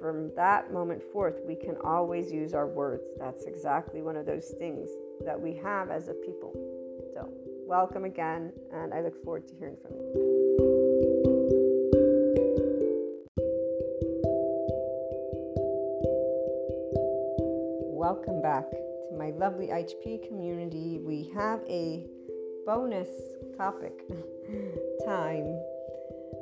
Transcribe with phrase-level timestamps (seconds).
[0.00, 3.04] from that moment forth, we can always use our words.
[3.18, 4.88] That's exactly one of those things
[5.24, 6.52] that we have as a people.
[7.14, 7.28] So,
[7.66, 10.34] welcome again, and I look forward to hearing from you.
[17.92, 22.06] Welcome back to my lovely HP community, we have a
[22.66, 23.08] bonus
[23.56, 24.06] topic
[25.06, 25.58] time.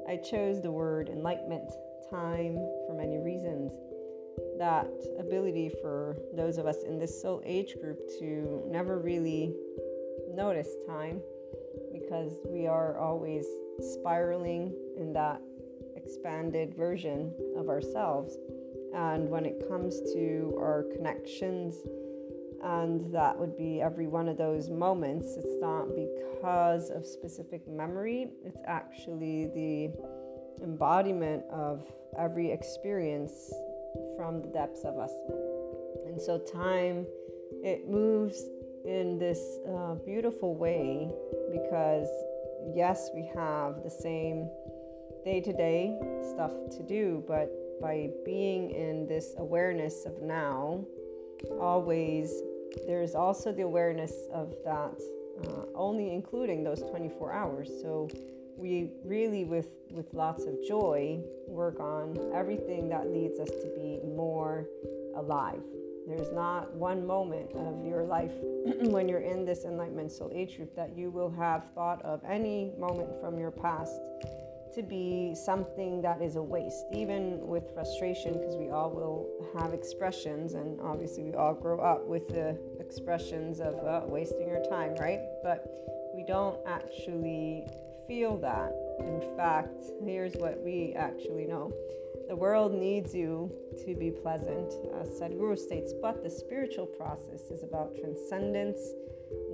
[0.08, 1.70] I chose the word enlightenment,
[2.12, 3.72] time, for many reasons.
[4.58, 4.86] That
[5.18, 9.54] ability for those of us in this soul age group to never really
[10.34, 11.20] notice time
[11.92, 13.46] because we are always
[13.80, 15.40] spiraling in that
[15.96, 18.36] expanded version of ourselves.
[18.94, 21.76] And when it comes to our connections,
[22.62, 28.28] and that would be every one of those moments, it's not because of specific memory,
[28.44, 29.92] it's actually the
[30.62, 31.86] embodiment of
[32.18, 33.52] every experience
[34.16, 35.12] from the depths of us.
[36.06, 37.06] And so, time,
[37.62, 38.42] it moves
[38.84, 41.10] in this uh, beautiful way
[41.50, 42.08] because,
[42.74, 44.48] yes, we have the same
[45.24, 45.98] day to day
[46.32, 50.84] stuff to do, but by being in this awareness of now,
[51.60, 52.32] always,
[52.86, 55.00] there's also the awareness of that,
[55.44, 57.70] uh, only including those 24 hours.
[57.82, 58.08] So
[58.56, 64.00] we really, with, with lots of joy, work on everything that leads us to be
[64.04, 64.66] more
[65.16, 65.62] alive.
[66.06, 68.32] There's not one moment of your life
[68.80, 72.72] when you're in this enlightenment soul age group that you will have thought of any
[72.76, 74.00] moment from your past
[74.74, 79.28] to be something that is a waste, even with frustration, because we all will
[79.60, 84.64] have expressions, and obviously we all grow up with the expressions of uh, wasting your
[84.70, 85.20] time, right?
[85.42, 85.66] But
[86.14, 87.66] we don't actually
[88.06, 88.72] feel that.
[89.00, 91.72] In fact, here's what we actually know
[92.28, 93.52] the world needs you
[93.84, 98.78] to be pleasant, as Sadhguru states, but the spiritual process is about transcendence,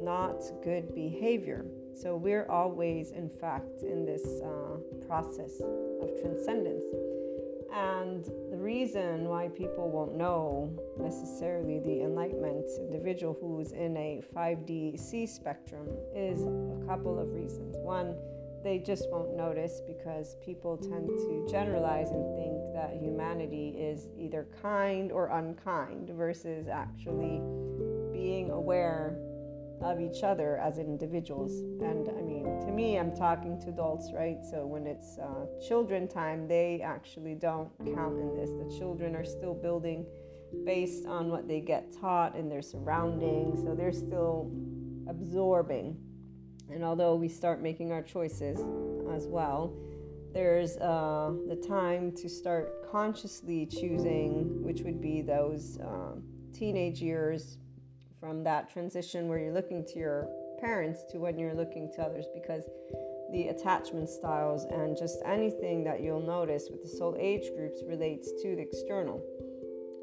[0.01, 1.65] not good behavior.
[1.95, 4.77] So we're always, in fact, in this uh,
[5.09, 6.85] process of transcendence.
[7.75, 14.99] And the reason why people won't know necessarily the enlightenment individual who's in a 5D
[14.99, 17.77] C spectrum is a couple of reasons.
[17.79, 18.15] One,
[18.63, 24.47] they just won't notice because people tend to generalize and think that humanity is either
[24.63, 27.41] kind or unkind versus actually
[28.13, 29.17] being aware
[29.83, 31.61] of each other as individuals.
[31.81, 34.39] And I mean, to me, I'm talking to adults, right?
[34.51, 38.51] So when it's uh, children time, they actually don't count in this.
[38.51, 40.05] The children are still building
[40.65, 43.63] based on what they get taught in their surroundings.
[43.63, 44.51] So they're still
[45.09, 45.97] absorbing.
[46.71, 48.59] And although we start making our choices
[49.11, 49.75] as well,
[50.33, 56.17] there's uh, the time to start consciously choosing, which would be those uh,
[56.53, 57.59] teenage years
[58.21, 60.29] from that transition where you're looking to your
[60.61, 62.65] parents to when you're looking to others because
[63.33, 68.33] the attachment styles and just anything that you'll notice with the soul age groups relates
[68.43, 69.23] to the external.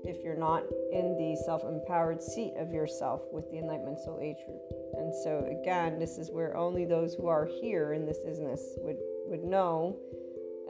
[0.08, 4.38] If you're not in the self empowered seat of yourself with the Enlightenment Soul Age
[4.46, 4.62] group.
[4.98, 8.98] And so, again, this is where only those who are here in this business would,
[9.28, 9.98] would know,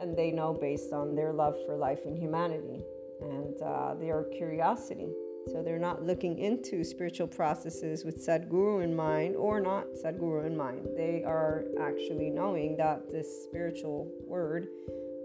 [0.00, 2.82] and they know based on their love for life and humanity
[3.20, 5.08] and uh, their curiosity
[5.52, 10.56] so they're not looking into spiritual processes with Sadhguru in mind or not Sadhguru in
[10.56, 10.88] mind.
[10.96, 14.66] They are actually knowing that this spiritual word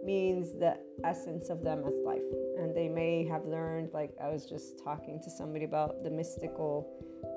[0.05, 2.21] means the essence of them as life.
[2.73, 6.89] They may have learned, like I was just talking to somebody about the mystical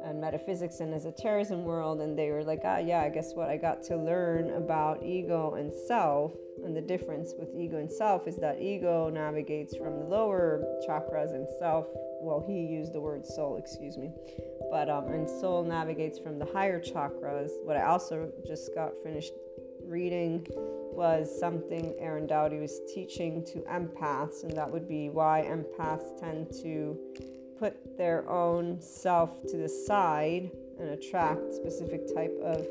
[0.04, 3.56] and metaphysics and esotericism world, and they were like, ah, yeah, I guess what I
[3.56, 6.32] got to learn about ego and self.
[6.64, 11.34] And the difference with ego and self is that ego navigates from the lower chakras
[11.34, 11.86] and self
[12.24, 14.10] well, he used the word soul, excuse me.
[14.70, 17.50] But, um, and soul navigates from the higher chakras.
[17.64, 19.34] What I also just got finished
[19.82, 20.46] reading
[20.94, 26.52] was something Aaron Doughty was teaching to empaths, and that would be why empaths tend
[26.62, 26.98] to
[27.58, 32.66] put their own self to the side and attract specific type of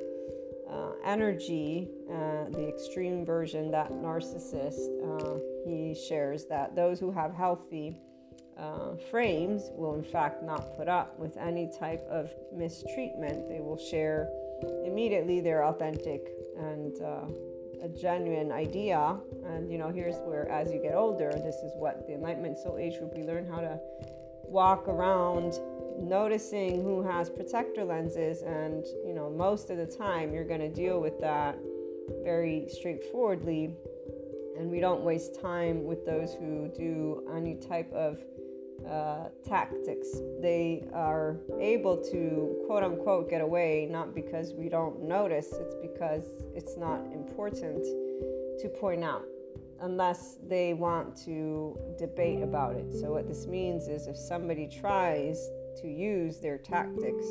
[0.69, 7.33] uh, energy, uh, the extreme version, that narcissist, uh, he shares that those who have
[7.33, 7.95] healthy
[8.57, 13.49] uh, frames will, in fact, not put up with any type of mistreatment.
[13.49, 14.29] They will share
[14.85, 17.25] immediately their authentic and uh,
[17.81, 19.17] a genuine idea.
[19.45, 22.77] And you know, here's where, as you get older, this is what the Enlightenment Soul
[22.77, 23.79] Age group we learn how to
[24.43, 25.59] walk around
[25.99, 30.69] noticing who has protector lenses and you know most of the time you're going to
[30.69, 31.57] deal with that
[32.23, 33.75] very straightforwardly
[34.57, 38.19] and we don't waste time with those who do any type of
[38.89, 40.09] uh, tactics.
[40.41, 46.23] They are able to quote unquote get away not because we don't notice, it's because
[46.55, 47.83] it's not important
[48.59, 49.23] to point out
[49.81, 52.93] unless they want to debate about it.
[52.93, 55.49] So, what this means is if somebody tries
[55.81, 57.25] to use their tactics,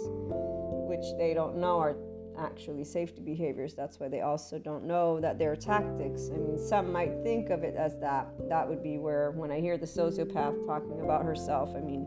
[0.88, 1.96] which they don't know are
[2.42, 3.74] actually safety behaviors.
[3.74, 6.30] That's why they also don't know that they're tactics.
[6.34, 8.26] I mean, some might think of it as that.
[8.48, 12.06] That would be where, when I hear the sociopath talking about herself, I mean,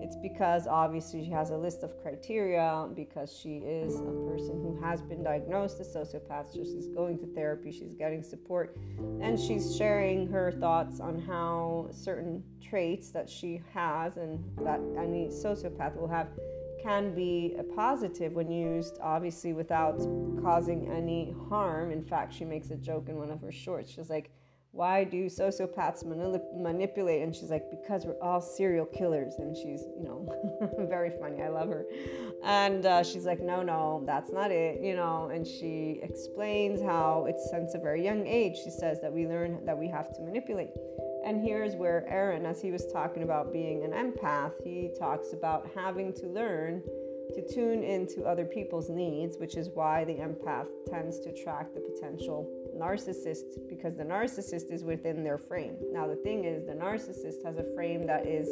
[0.00, 4.78] it's because obviously she has a list of criteria because she is a person who
[4.80, 6.52] has been diagnosed as sociopath.
[6.52, 8.76] So she's going to therapy, she's getting support,
[9.20, 15.28] and she's sharing her thoughts on how certain traits that she has and that any
[15.28, 16.28] sociopath will have
[16.82, 19.98] can be a positive when used, obviously, without
[20.42, 21.90] causing any harm.
[21.90, 23.90] In fact, she makes a joke in one of her shorts.
[23.90, 24.30] She's like,
[24.76, 26.04] why do sociopaths
[26.54, 27.22] manipulate?
[27.22, 29.36] And she's like, because we're all serial killers.
[29.38, 30.28] And she's, you know,
[30.86, 31.42] very funny.
[31.42, 31.86] I love her.
[32.44, 35.30] And uh, she's like, no, no, that's not it, you know.
[35.32, 39.64] And she explains how it's since a very young age, she says that we learn
[39.64, 40.74] that we have to manipulate.
[41.26, 45.68] And here's where Aaron, as he was talking about being an empath, he talks about
[45.74, 46.84] having to learn
[47.34, 51.80] to tune into other people's needs, which is why the empath tends to attract the
[51.80, 55.74] potential narcissist because the narcissist is within their frame.
[55.90, 58.48] Now, the thing is, the narcissist has a frame that is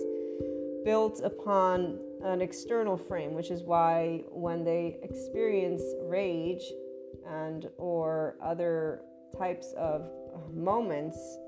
[0.84, 6.64] built upon an external frame, which is why when they experience rage
[7.30, 9.02] and or other
[9.38, 10.10] types of
[10.52, 11.38] moments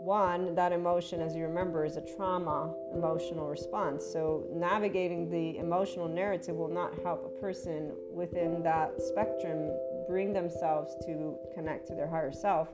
[0.00, 4.04] one, that emotion, as you remember, is a trauma emotional response.
[4.04, 9.70] So, navigating the emotional narrative will not help a person within that spectrum
[10.08, 12.68] bring themselves to connect to their higher self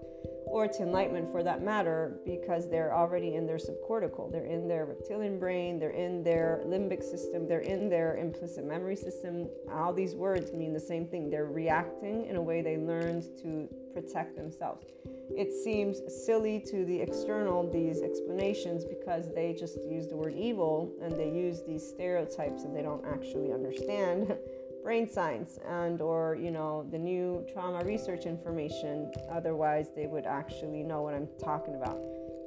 [0.47, 4.31] or to enlightenment for that matter because they're already in their subcortical.
[4.31, 8.97] They're in their reptilian brain, they're in their limbic system, they're in their implicit memory
[8.97, 9.49] system.
[9.71, 11.29] All these words mean the same thing.
[11.29, 14.85] They're reacting in a way they learned to protect themselves.
[15.31, 20.93] It seems silly to the external, these explanations, because they just use the word evil
[21.03, 24.37] and they use these stereotypes and they don't actually understand.
[24.85, 29.11] Brain science and or you know the new trauma research information.
[29.29, 31.99] Otherwise they would actually know what i'm talking about.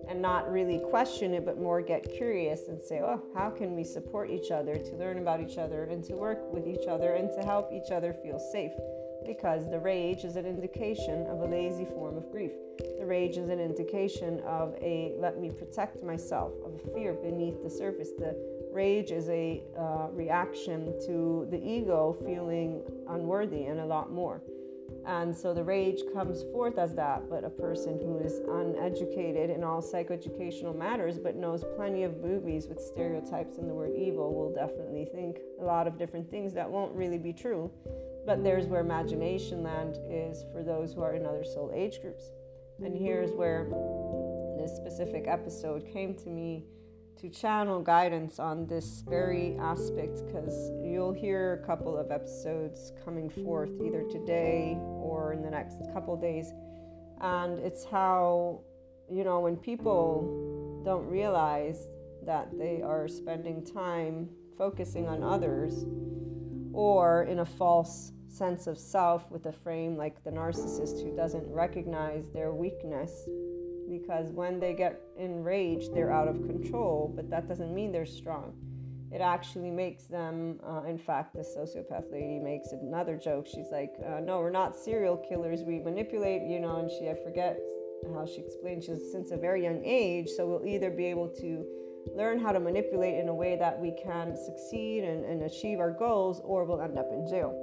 [0.07, 3.83] And not really question it but more get curious and say oh how can we
[3.83, 7.29] support each other to learn about each other and to work with each other and
[7.37, 8.71] to help each other feel safe
[9.29, 12.51] because the rage is an indication of a lazy form of grief.
[12.97, 17.61] The rage is an indication of a let me protect myself, of a fear beneath
[17.61, 18.09] the surface.
[18.17, 18.35] The
[18.73, 24.41] rage is a uh, reaction to the ego feeling unworthy and a lot more.
[25.05, 29.63] And so the rage comes forth as that, but a person who is uneducated in
[29.63, 34.51] all psychoeducational matters but knows plenty of movies with stereotypes and the word evil will
[34.55, 37.71] definitely think a lot of different things that won't really be true.
[38.25, 42.31] But there's where imagination land is for those who are in other soul age groups.
[42.83, 43.67] And here's where
[44.57, 46.65] this specific episode came to me
[47.21, 53.29] to channel guidance on this very aspect because you'll hear a couple of episodes coming
[53.29, 56.53] forth either today or in the next couple days.
[57.19, 58.61] And it's how,
[59.11, 61.87] you know, when people don't realize
[62.25, 65.85] that they are spending time focusing on others
[66.79, 71.45] or in a false sense of self with a frame like the narcissist who doesn't
[71.51, 73.27] recognize their weakness
[73.89, 78.53] because when they get enraged, they're out of control, but that doesn't mean they're strong.
[79.11, 83.47] It actually makes them, uh, in fact, the sociopath lady makes another joke.
[83.47, 85.63] She's like, uh, No, we're not serial killers.
[85.63, 87.59] We manipulate, you know, and she, I forget
[88.13, 90.29] how she explained, she's since a very young age.
[90.29, 91.65] So we'll either be able to
[92.15, 95.91] learn how to manipulate in a way that we can succeed and, and achieve our
[95.91, 97.53] goals, or we'll end up in jail.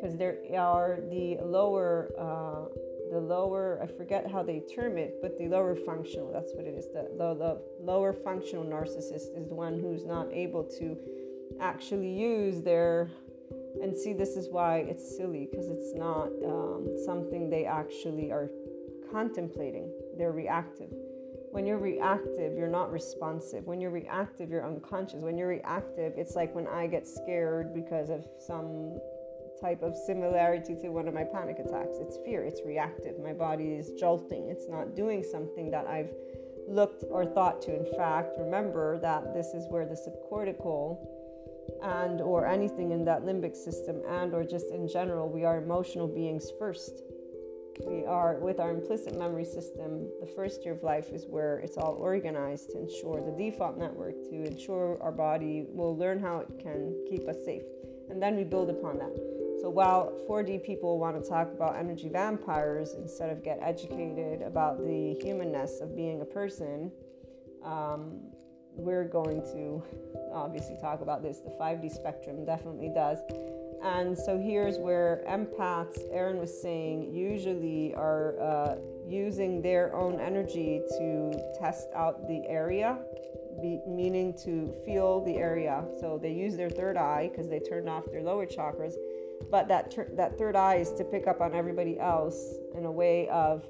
[0.00, 2.68] Because there are the lower, uh,
[3.10, 6.74] the lower, I forget how they term it, but the lower functional, that's what it
[6.74, 6.86] is.
[6.92, 10.96] The, the, the lower functional narcissist is the one who's not able to
[11.60, 13.10] actually use their
[13.82, 18.50] and see this is why it's silly because it's not um, something they actually are
[19.12, 20.90] contemplating they're reactive
[21.56, 23.64] when you're reactive, you're not responsive.
[23.64, 25.22] When you're reactive, you're unconscious.
[25.22, 29.00] When you're reactive, it's like when I get scared because of some
[29.58, 31.96] type of similarity to one of my panic attacks.
[31.98, 33.18] It's fear, it's reactive.
[33.18, 36.10] My body is jolting, it's not doing something that I've
[36.68, 37.74] looked or thought to.
[37.74, 40.98] In fact, remember that this is where the subcortical
[41.82, 46.06] and or anything in that limbic system and or just in general we are emotional
[46.06, 47.02] beings first
[47.84, 51.76] we are with our implicit memory system the first year of life is where it's
[51.76, 56.48] all organized to ensure the default network to ensure our body will learn how it
[56.58, 57.62] can keep us safe
[58.10, 59.14] and then we build upon that
[59.60, 64.78] so while 4d people want to talk about energy vampires instead of get educated about
[64.78, 66.90] the humanness of being a person
[67.64, 68.20] um,
[68.76, 69.82] we're going to
[70.32, 71.40] obviously talk about this.
[71.40, 73.18] The 5D spectrum definitely does.
[73.82, 80.82] And so here's where empaths, Aaron was saying, usually are uh, using their own energy
[80.98, 82.98] to test out the area,
[83.62, 85.84] be, meaning to feel the area.
[86.00, 88.94] So they use their third eye because they turned off their lower chakras.
[89.50, 92.90] But that, ter- that third eye is to pick up on everybody else in a
[92.90, 93.64] way of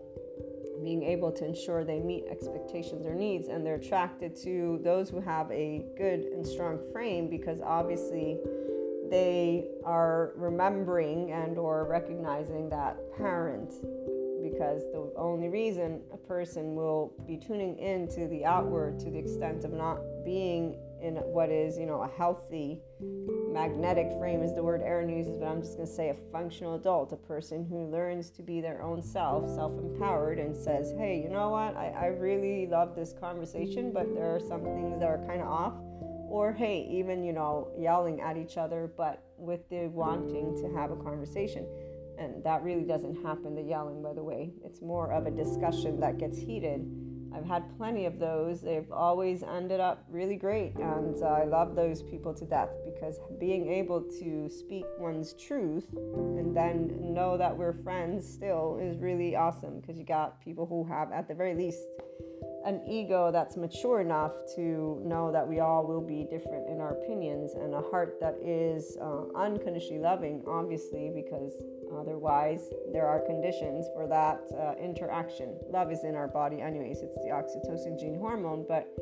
[0.82, 5.20] being able to ensure they meet expectations or needs and they're attracted to those who
[5.20, 8.38] have a good and strong frame because obviously
[9.10, 13.72] they are remembering and or recognizing that parent
[14.42, 19.18] because the only reason a person will be tuning in to the outward to the
[19.18, 22.80] extent of not being in what is you know a healthy
[23.56, 26.74] magnetic frame is the word Aaron uses, but I'm just going to say a functional
[26.74, 31.22] adult, a person who learns to be their own self, self empowered, and says, hey,
[31.22, 31.74] you know what?
[31.74, 35.48] I, I really love this conversation, but there are some things that are kind of
[35.48, 35.74] off.
[36.28, 40.90] Or, hey, even, you know, yelling at each other, but with the wanting to have
[40.90, 41.66] a conversation.
[42.18, 44.52] And that really doesn't happen, the yelling, by the way.
[44.64, 46.84] It's more of a discussion that gets heated
[47.36, 48.62] I've had plenty of those.
[48.62, 53.20] They've always ended up really great, and uh, I love those people to death because
[53.38, 59.36] being able to speak one's truth and then know that we're friends still is really
[59.36, 61.82] awesome because you got people who have, at the very least,
[62.66, 66.90] an ego that's mature enough to know that we all will be different in our
[66.90, 71.54] opinions and a heart that is uh, unconditionally loving, obviously, because
[71.94, 75.56] Otherwise, there are conditions for that uh, interaction.
[75.70, 78.92] Love is in our body, anyways, it's the oxytocin gene hormone, but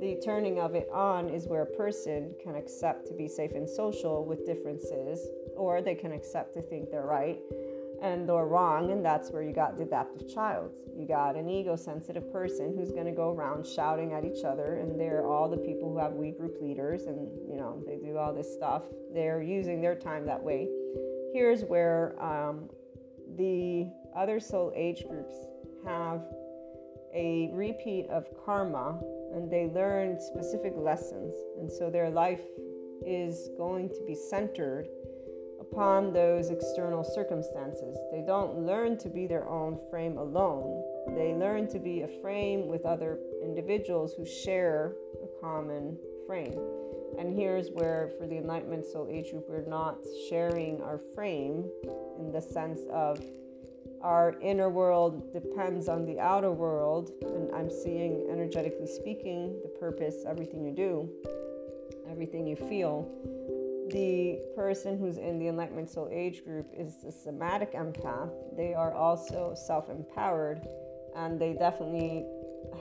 [0.00, 3.68] the turning of it on is where a person can accept to be safe and
[3.68, 7.38] social with differences, or they can accept to think they're right
[8.02, 10.72] and they're wrong, and that's where you got the adaptive child.
[10.94, 14.74] You got an ego sensitive person who's going to go around shouting at each other,
[14.74, 18.18] and they're all the people who have we group leaders, and you know, they do
[18.18, 18.82] all this stuff.
[19.14, 20.68] They're using their time that way
[21.32, 22.68] here's where um,
[23.36, 25.34] the other soul age groups
[25.84, 26.22] have
[27.14, 28.98] a repeat of karma
[29.34, 31.34] and they learn specific lessons.
[31.58, 32.42] And so their life
[33.04, 34.86] is going to be centered
[35.72, 37.96] upon those external circumstances.
[38.12, 40.84] They don't learn to be their own frame alone,
[41.16, 46.58] they learn to be a frame with other individuals who share a common frame.
[47.18, 51.68] And here's where, for the Enlightenment Soul Age group, we're not sharing our frame
[52.18, 53.20] in the sense of
[54.02, 57.12] our inner world depends on the outer world.
[57.22, 61.08] And I'm seeing, energetically speaking, the purpose, everything you do,
[62.10, 63.08] everything you feel.
[63.92, 68.32] The person who's in the Enlightenment Soul Age group is the somatic empath.
[68.56, 70.66] They are also self empowered
[71.14, 72.24] and they definitely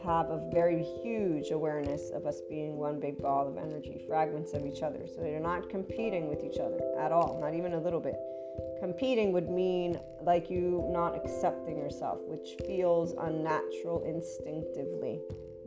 [0.06, 4.66] have a very huge awareness of us being one big ball of energy, fragments of
[4.66, 5.06] each other.
[5.06, 8.16] So they're not competing with each other at all, not even a little bit.
[8.80, 15.20] Competing would mean like you not accepting yourself, which feels unnatural instinctively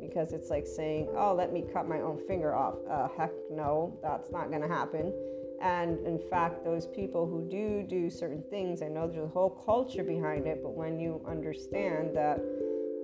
[0.08, 2.74] because it's like saying, oh, let me cut my own finger off.
[2.88, 5.12] Uh, heck no, that's not going to happen.
[5.60, 9.50] And in fact, those people who do do certain things, I know there's a whole
[9.50, 12.40] culture behind it, but when you understand that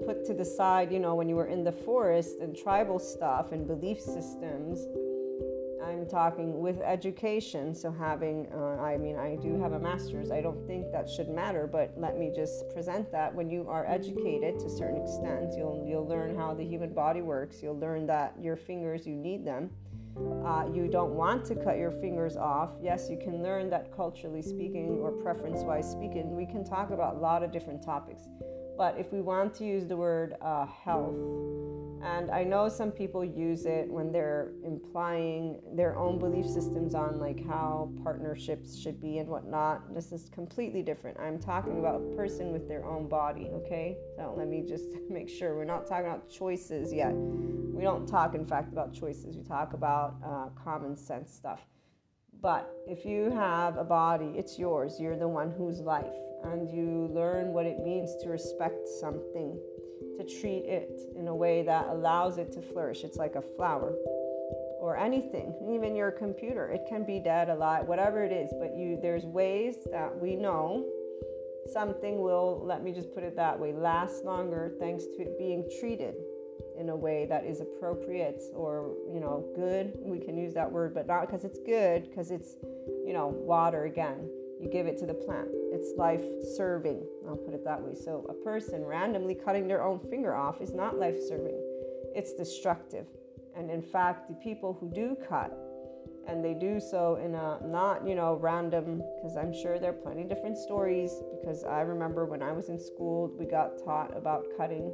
[0.07, 3.53] put to the side, you know, when you were in the forest and tribal stuff
[3.53, 4.87] and belief systems.
[6.11, 10.33] Talking with education, so having, uh, I mean, I do have a master's.
[10.33, 13.33] I don't think that should matter, but let me just present that.
[13.33, 17.23] When you are educated to a certain extent, you'll you'll learn how the human body
[17.23, 17.63] works.
[17.63, 19.71] You'll learn that your fingers, you need them.
[20.45, 22.71] Uh, you don't want to cut your fingers off.
[22.83, 26.35] Yes, you can learn that culturally speaking or preference wise speaking.
[26.35, 28.23] We can talk about a lot of different topics.
[28.81, 31.15] But if we want to use the word uh, health,
[32.03, 37.21] and I know some people use it when they're implying their own belief systems on
[37.21, 39.93] like how partnerships should be and whatnot.
[39.93, 41.21] This is completely different.
[41.21, 43.99] I'm talking about a person with their own body, okay?
[44.17, 47.13] So let me just make sure we're not talking about choices yet.
[47.13, 49.37] We don't talk, in fact, about choices.
[49.37, 51.61] We talk about uh, common sense stuff.
[52.41, 54.99] But if you have a body, it's yours.
[54.99, 59.59] You're the one whose life and you learn what it means to respect something,
[60.17, 63.05] to treat it in a way that allows it to flourish.
[63.05, 63.95] It's like a flower
[64.81, 66.69] or anything, even your computer.
[66.69, 70.87] It can be dead, alive, whatever it is, but you there's ways that we know
[71.73, 75.71] something will, let me just put it that way, last longer thanks to it being
[75.79, 76.15] treated
[76.79, 79.93] in a way that is appropriate or, you know, good.
[80.01, 82.57] We can use that word, but not because it's good, because it's,
[83.05, 84.29] you know, water again
[84.61, 85.49] you give it to the plant.
[85.73, 86.25] It's life
[86.57, 87.95] serving, I'll put it that way.
[87.95, 91.59] So, a person randomly cutting their own finger off is not life serving,
[92.15, 93.07] it's destructive.
[93.57, 95.57] And in fact, the people who do cut,
[96.29, 99.95] and they do so in a not, you know, random, because I'm sure there are
[99.95, 101.11] plenty different stories.
[101.41, 104.93] Because I remember when I was in school, we got taught about cutting.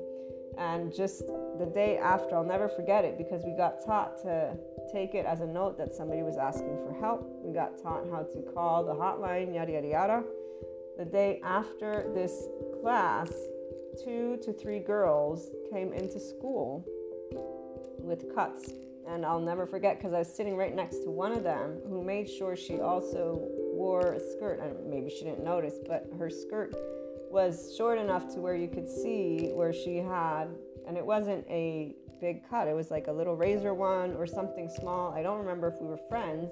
[0.56, 1.26] And just
[1.58, 4.56] the day after, I'll never forget it because we got taught to
[4.92, 7.28] take it as a note that somebody was asking for help.
[7.42, 10.24] We got taught how to call the hotline, yada, yada, yada.
[10.98, 12.46] The day after this
[12.80, 13.30] class,
[14.02, 16.84] two to three girls came into school
[17.98, 18.70] with cuts.
[19.08, 22.02] And I'll never forget because I was sitting right next to one of them who
[22.02, 23.38] made sure she also
[23.72, 24.60] wore a skirt.
[24.60, 26.74] And maybe she didn't notice, but her skirt
[27.30, 30.46] was short enough to where you could see where she had,
[30.86, 34.68] and it wasn't a big cut, it was like a little razor one or something
[34.68, 35.12] small.
[35.12, 36.50] I don't remember if we were friends.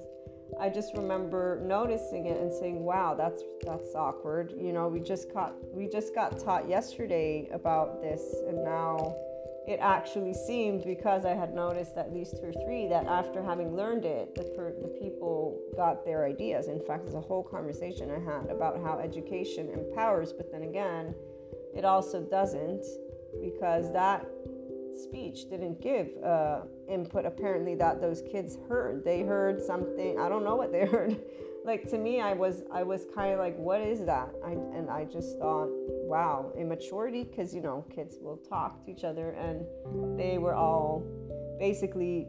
[0.61, 5.33] I just remember noticing it and saying, "Wow, that's that's awkward." You know, we just
[5.33, 9.17] got we just got taught yesterday about this, and now
[9.67, 13.75] it actually seemed because I had noticed at least two or three that after having
[13.75, 16.69] learned it, the, per, the people got their ideas.
[16.69, 21.15] In fact, there's a whole conversation I had about how education empowers, but then again,
[21.75, 22.85] it also doesn't
[23.41, 24.27] because that
[24.97, 29.05] speech didn't give uh, input apparently that those kids heard.
[29.05, 30.19] They heard something.
[30.19, 31.21] I don't know what they heard.
[31.65, 34.31] like to me, I was I was kind of like, what is that?
[34.45, 35.69] I, and I just thought
[36.07, 39.65] wow, immaturity, because you know, kids will talk to each other, and
[40.19, 41.03] they were all
[41.59, 42.29] basically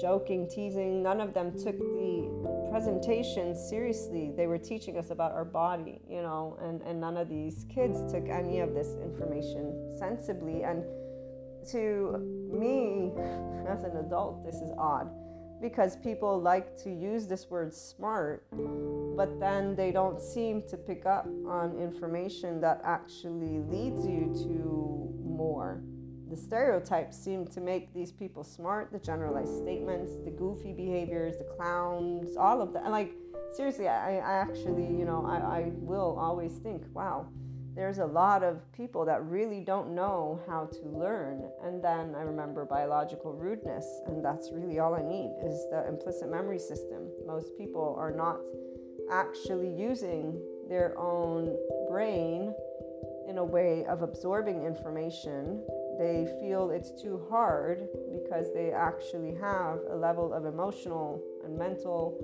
[0.00, 1.02] joking, teasing.
[1.02, 4.32] None of them took the presentation seriously.
[4.36, 8.10] They were teaching us about our body, you know, and, and none of these kids
[8.10, 10.62] took any of this information sensibly.
[10.62, 10.84] And
[11.68, 12.18] to
[12.52, 13.12] me,
[13.68, 15.10] as an adult, this is odd
[15.60, 18.46] because people like to use this word smart,
[19.16, 25.12] but then they don't seem to pick up on information that actually leads you to
[25.22, 25.82] more.
[26.30, 31.44] The stereotypes seem to make these people smart, the generalized statements, the goofy behaviors, the
[31.56, 32.88] clowns, all of that.
[32.90, 33.12] Like,
[33.52, 37.26] seriously, I, I actually, you know, I, I will always think, wow,
[37.80, 41.48] there's a lot of people that really don't know how to learn.
[41.64, 46.30] And then I remember biological rudeness, and that's really all I need is the implicit
[46.30, 47.08] memory system.
[47.26, 48.36] Most people are not
[49.10, 50.38] actually using
[50.68, 51.56] their own
[51.88, 52.54] brain
[53.26, 55.64] in a way of absorbing information.
[55.98, 62.22] They feel it's too hard because they actually have a level of emotional and mental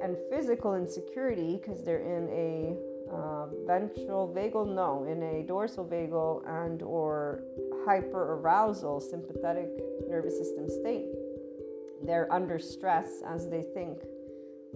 [0.00, 2.76] and physical insecurity because they're in a
[3.16, 7.42] uh, ventral vagal no in a dorsal vagal and or
[7.86, 9.68] hyper arousal sympathetic
[10.08, 11.06] nervous system state.
[12.04, 13.98] They're under stress as they think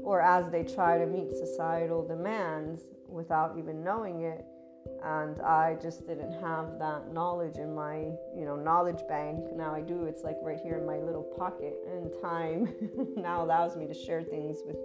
[0.02, 4.44] or as they try to meet societal demands without even knowing it.
[5.04, 7.96] And i just didn't have that knowledge in my
[8.34, 9.44] you know knowledge bank.
[9.54, 12.74] Now i do it's like right here in my little pocket and time.
[13.16, 14.76] Now allows me to share things with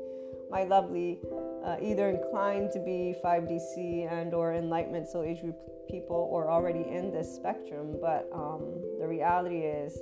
[0.50, 1.20] my lovely
[1.64, 5.58] uh, either inclined to be 5DC and or enlightenment so age group
[5.90, 8.62] people or already in this spectrum but um,
[9.00, 10.00] the reality is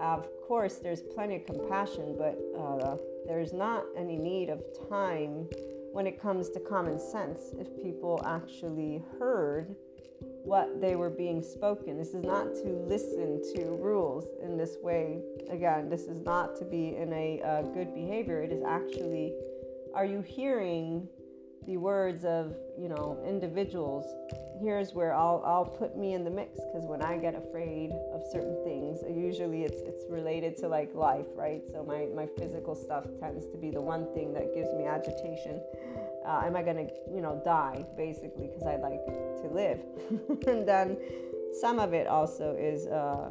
[0.00, 5.48] of course there's plenty of compassion but uh, there's not any need of time
[5.92, 9.74] when it comes to common sense if people actually heard
[10.44, 11.98] what they were being spoken.
[11.98, 15.20] This is not to listen to rules in this way.
[15.50, 18.42] Again, this is not to be in a uh, good behavior.
[18.42, 19.34] It is actually
[19.96, 21.08] are you hearing
[21.66, 24.04] the words of you know individuals?
[24.60, 28.22] Here's where i'll i'll put me in the mix because when i get afraid of
[28.32, 31.62] certain things usually it's it's related to like life right?
[31.72, 35.60] So my my physical stuff tends to be the one thing that gives me agitation.
[36.26, 39.04] Uh, am i gonna you know die basically because i like
[39.42, 39.80] to live?
[40.46, 40.98] And then
[41.60, 43.30] some of it also is uh,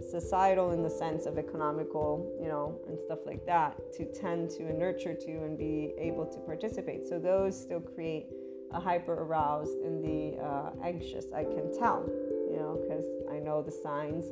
[0.00, 4.64] societal in the sense of economical, you know, and stuff like that to tend to
[4.64, 7.06] and nurture to and be able to participate.
[7.06, 8.26] So those still create
[8.72, 11.26] a hyper aroused and the uh, anxious.
[11.34, 12.04] I can tell,
[12.50, 14.24] you know, because I know the signs.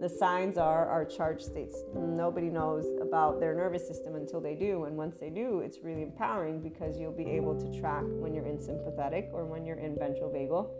[0.00, 1.82] The signs are our charge states.
[1.94, 4.84] Nobody knows about their nervous system until they do.
[4.84, 8.46] And once they do, it's really empowering because you'll be able to track when you're
[8.46, 10.70] in sympathetic or when you're in ventral vagal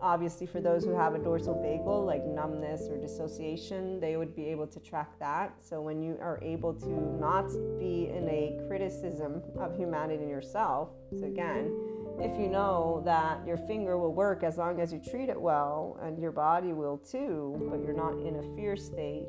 [0.00, 4.46] Obviously, for those who have a dorsal vagal, like numbness or dissociation, they would be
[4.46, 5.54] able to track that.
[5.60, 6.88] So, when you are able to
[7.18, 11.72] not be in a criticism of humanity and yourself, so again,
[12.20, 15.98] if you know that your finger will work as long as you treat it well,
[16.02, 19.26] and your body will too, but you're not in a fear state,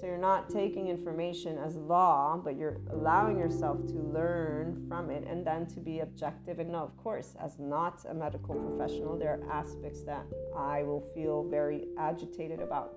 [0.00, 5.26] so you're not taking information as law, but you're allowing yourself to learn from it
[5.28, 6.58] and then to be objective.
[6.58, 10.24] And no, of course, as not a medical professional, there are aspects that
[10.56, 12.94] I will feel very agitated about.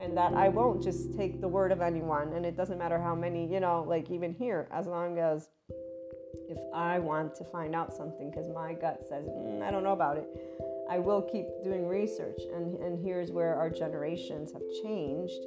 [0.00, 2.32] and that I won't just take the word of anyone.
[2.34, 5.48] And it doesn't matter how many, you know, like even here, as long as
[6.48, 9.92] if I want to find out something because my gut says, mm, I don't know
[9.92, 10.28] about it,
[10.90, 12.40] I will keep doing research.
[12.54, 15.40] And, and here's where our generations have changed.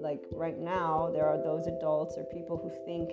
[0.00, 3.10] Like right now, there are those adults or people who think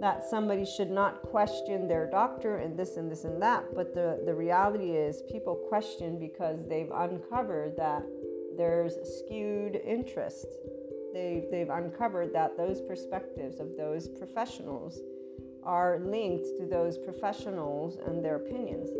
[0.00, 3.74] that somebody should not question their doctor and this and this and that.
[3.74, 8.02] But the, the reality is, people question because they've uncovered that
[8.56, 10.46] there's skewed interest.
[11.12, 14.98] They've, they've uncovered that those perspectives of those professionals
[15.62, 18.90] are linked to those professionals and their opinions.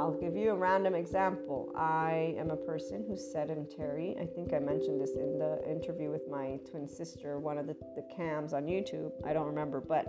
[0.00, 1.70] I'll give you a random example.
[1.76, 4.16] I am a person who's sedentary.
[4.18, 7.76] I think I mentioned this in the interview with my twin sister, one of the,
[7.94, 9.12] the cams on YouTube.
[9.26, 10.06] I don't remember, but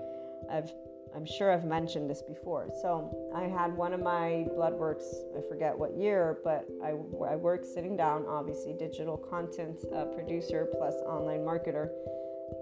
[0.50, 0.72] I've
[1.14, 2.70] I'm sure I've mentioned this before.
[2.82, 5.04] So I had one of my blood works,
[5.38, 6.92] I forget what year, but I,
[7.30, 11.90] I work sitting down, obviously, digital content uh, producer plus online marketer.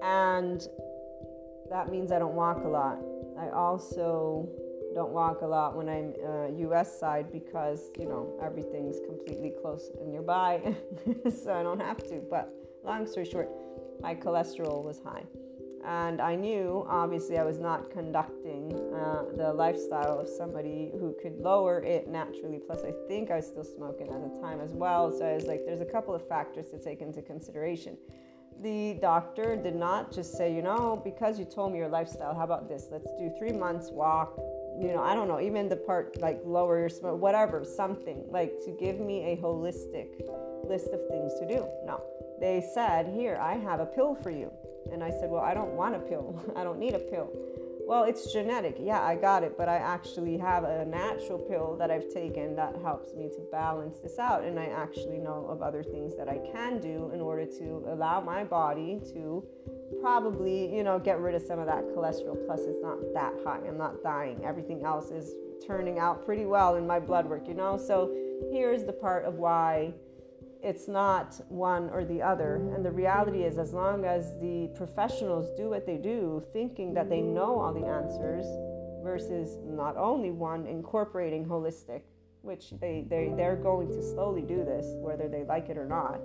[0.01, 0.67] And
[1.69, 2.97] that means I don't walk a lot.
[3.39, 4.49] I also
[4.93, 9.91] don't walk a lot when I'm uh, US side because, you know, everything's completely close
[9.99, 10.75] and nearby.
[11.43, 12.21] so I don't have to.
[12.29, 12.51] But
[12.83, 13.49] long story short,
[14.01, 15.23] my cholesterol was high.
[15.85, 21.37] And I knew, obviously, I was not conducting uh, the lifestyle of somebody who could
[21.39, 22.59] lower it naturally.
[22.59, 25.11] Plus, I think I was still smoking at the time as well.
[25.11, 27.97] So I was like, there's a couple of factors to take into consideration.
[28.61, 32.43] The doctor did not just say, you know, because you told me your lifestyle, how
[32.43, 32.89] about this?
[32.91, 34.37] Let's do three months walk,
[34.79, 38.53] you know, I don't know, even the part like lower your smoke, whatever, something like
[38.65, 40.07] to give me a holistic
[40.63, 41.67] list of things to do.
[41.85, 42.01] No,
[42.39, 44.51] they said, here, I have a pill for you.
[44.91, 46.41] And I said, Well, I don't want a pill.
[46.55, 47.29] I don't need a pill.
[47.87, 48.77] Well, it's genetic.
[48.79, 52.75] Yeah, I got it, but I actually have a natural pill that I've taken that
[52.83, 54.43] helps me to balance this out.
[54.43, 58.21] And I actually know of other things that I can do in order to allow
[58.21, 59.43] my body to
[60.01, 62.37] probably, you know, get rid of some of that cholesterol.
[62.45, 63.59] Plus, it's not that high.
[63.67, 64.41] I'm not dying.
[64.43, 65.33] Everything else is
[65.65, 67.77] turning out pretty well in my blood work, you know?
[67.77, 68.15] So
[68.51, 69.93] here's the part of why
[70.61, 72.55] it's not one or the other.
[72.75, 77.09] And the reality is, as long as the professionals do what they do, thinking that
[77.09, 78.45] they know all the answers,
[79.03, 82.01] versus not only one incorporating holistic,
[82.41, 86.19] which they, they, they're going to slowly do this, whether they like it or not.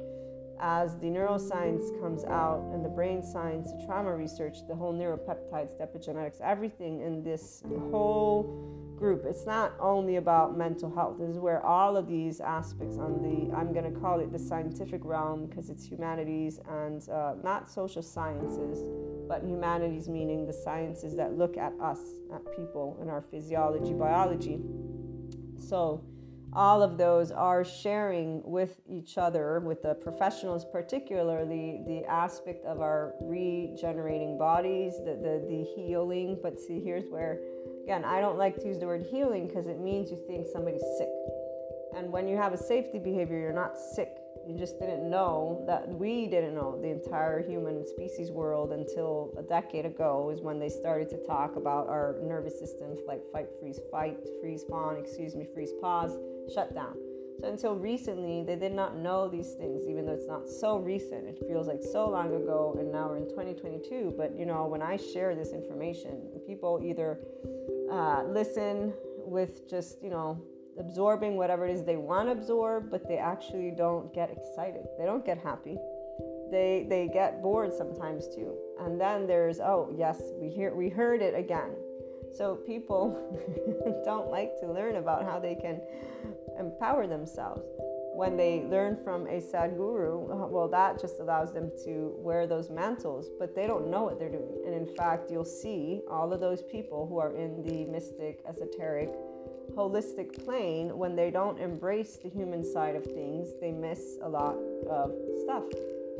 [0.66, 5.76] As the neuroscience comes out and the brain science, the trauma research, the whole neuropeptides,
[5.76, 9.26] the epigenetics, everything in this whole group.
[9.26, 11.18] It's not only about mental health.
[11.18, 14.38] This is where all of these aspects on the, I'm going to call it the
[14.38, 18.82] scientific realm because it's humanities and uh, not social sciences,
[19.28, 22.00] but humanities meaning the sciences that look at us,
[22.34, 24.62] at people and our physiology, biology.
[25.58, 26.02] So,
[26.54, 32.80] all of those are sharing with each other, with the professionals, particularly the aspect of
[32.80, 36.38] our regenerating bodies, the, the, the healing.
[36.42, 37.40] But see, here's where
[37.84, 40.84] Again, I don't like to use the word healing because it means you think somebody's
[40.96, 41.10] sick.
[41.94, 44.08] And when you have a safety behavior, you're not sick.
[44.48, 49.42] You just didn't know that we didn't know the entire human species world until a
[49.42, 53.80] decade ago is when they started to talk about our nervous system, like fight, freeze,
[53.90, 56.16] fight, freeze, fawn, excuse me, freeze, pause,
[56.52, 56.94] shut down.
[57.40, 61.26] So until recently, they did not know these things, even though it's not so recent.
[61.26, 64.14] It feels like so long ago, and now we're in 2022.
[64.16, 67.18] But you know, when I share this information, people either
[67.90, 68.92] uh, listen
[69.26, 70.40] with just, you know,
[70.78, 74.82] absorbing whatever it is they want to absorb, but they actually don't get excited.
[74.98, 75.76] They don't get happy.
[76.50, 78.54] They they get bored sometimes too.
[78.80, 81.70] And then there's oh yes, we hear we heard it again.
[82.34, 85.80] So people don't like to learn about how they can
[86.58, 87.62] empower themselves
[88.14, 92.70] when they learn from a sadguru, uh, well, that just allows them to wear those
[92.70, 94.62] mantles, but they don't know what they're doing.
[94.64, 99.10] And in fact, you'll see all of those people who are in the mystic, esoteric,
[99.74, 104.56] holistic plane, when they don't embrace the human side of things, they miss a lot
[104.88, 105.12] of
[105.42, 105.64] stuff.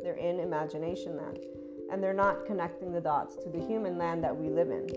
[0.03, 1.39] They're in imagination land
[1.91, 4.89] and they're not connecting the dots to the human land that we live in.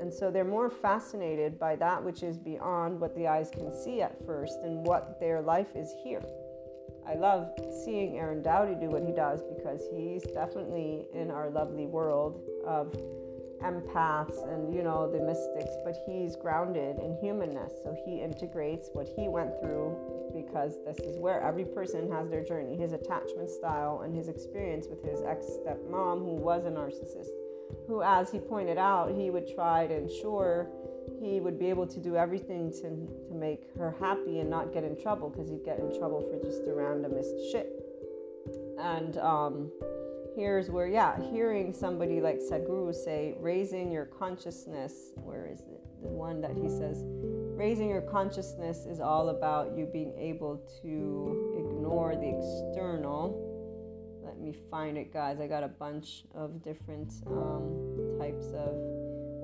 [0.00, 4.02] And so they're more fascinated by that which is beyond what the eyes can see
[4.02, 6.22] at first and what their life is here.
[7.06, 7.50] I love
[7.84, 12.94] seeing Aaron Doughty do what he does because he's definitely in our lovely world of
[13.62, 19.08] empaths and you know the mystics but he's grounded in humanness so he integrates what
[19.16, 19.96] he went through
[20.34, 24.86] because this is where every person has their journey his attachment style and his experience
[24.88, 27.32] with his ex-stepmom who was a narcissist
[27.86, 30.68] who as he pointed out he would try to ensure
[31.20, 32.80] he would be able to do everything to,
[33.28, 36.44] to make her happy and not get in trouble because he'd get in trouble for
[36.44, 37.70] just the randomest shit.
[38.78, 39.70] And um,
[40.36, 45.80] here's where, yeah, hearing somebody like Sadhguru say, raising your consciousness, where is it?
[46.02, 47.02] The one that he says,
[47.56, 53.53] raising your consciousness is all about you being able to ignore the external.
[54.44, 55.40] Me find it, guys.
[55.40, 58.74] I got a bunch of different um, types of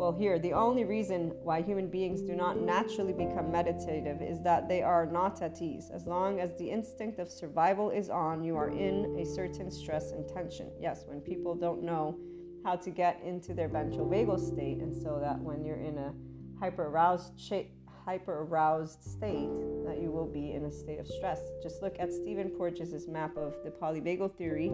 [0.00, 4.66] well, here, the only reason why human beings do not naturally become meditative is that
[4.66, 5.90] they are not at ease.
[5.92, 10.12] As long as the instinct of survival is on, you are in a certain stress
[10.12, 10.70] and tension.
[10.80, 12.18] Yes, when people don't know
[12.64, 16.14] how to get into their ventral vagal state, and so that when you're in a
[16.58, 17.70] hyper aroused shape,
[18.04, 19.50] hyper aroused state
[19.86, 21.40] that you will be in a state of stress.
[21.62, 24.68] Just look at Stephen Porges' map of the polyvagal theory,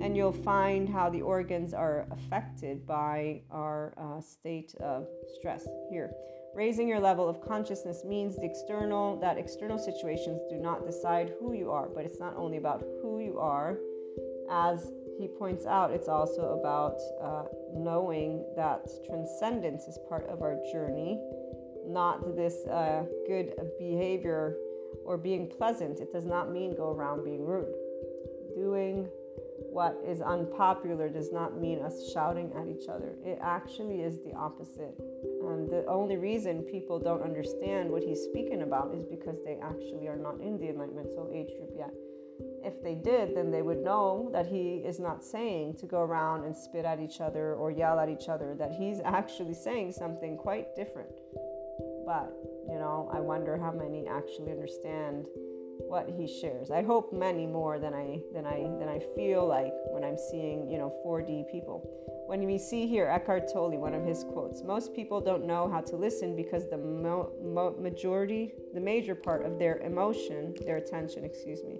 [0.00, 5.06] and you'll find how the organs are affected by our uh, state of
[5.38, 5.66] stress.
[5.90, 6.10] Here,
[6.54, 11.54] raising your level of consciousness means the external that external situations do not decide who
[11.54, 13.78] you are, but it's not only about who you are,
[14.50, 17.44] as he points out, it's also about uh,
[17.74, 21.20] knowing that transcendence is part of our journey
[21.90, 24.56] not this uh, good behavior
[25.04, 26.00] or being pleasant.
[26.00, 27.74] It does not mean go around being rude.
[28.56, 29.08] Doing
[29.70, 33.14] what is unpopular does not mean us shouting at each other.
[33.24, 34.94] It actually is the opposite.
[35.42, 40.08] And the only reason people don't understand what he's speaking about is because they actually
[40.08, 41.92] are not in the Enlightenment Soul Age group yet.
[42.62, 46.44] If they did, then they would know that he is not saying to go around
[46.44, 50.36] and spit at each other or yell at each other, that he's actually saying something
[50.36, 51.10] quite different.
[52.10, 52.34] But,
[52.68, 55.26] you know, I wonder how many actually understand
[55.86, 56.72] what he shares.
[56.72, 60.68] I hope many more than I than I than I feel like when I'm seeing,
[60.68, 61.88] you know, 4D people.
[62.26, 65.82] When we see here Eckhart Tolle, one of his quotes, most people don't know how
[65.82, 71.24] to listen because the mo- mo- majority, the major part of their emotion, their attention,
[71.24, 71.78] excuse me,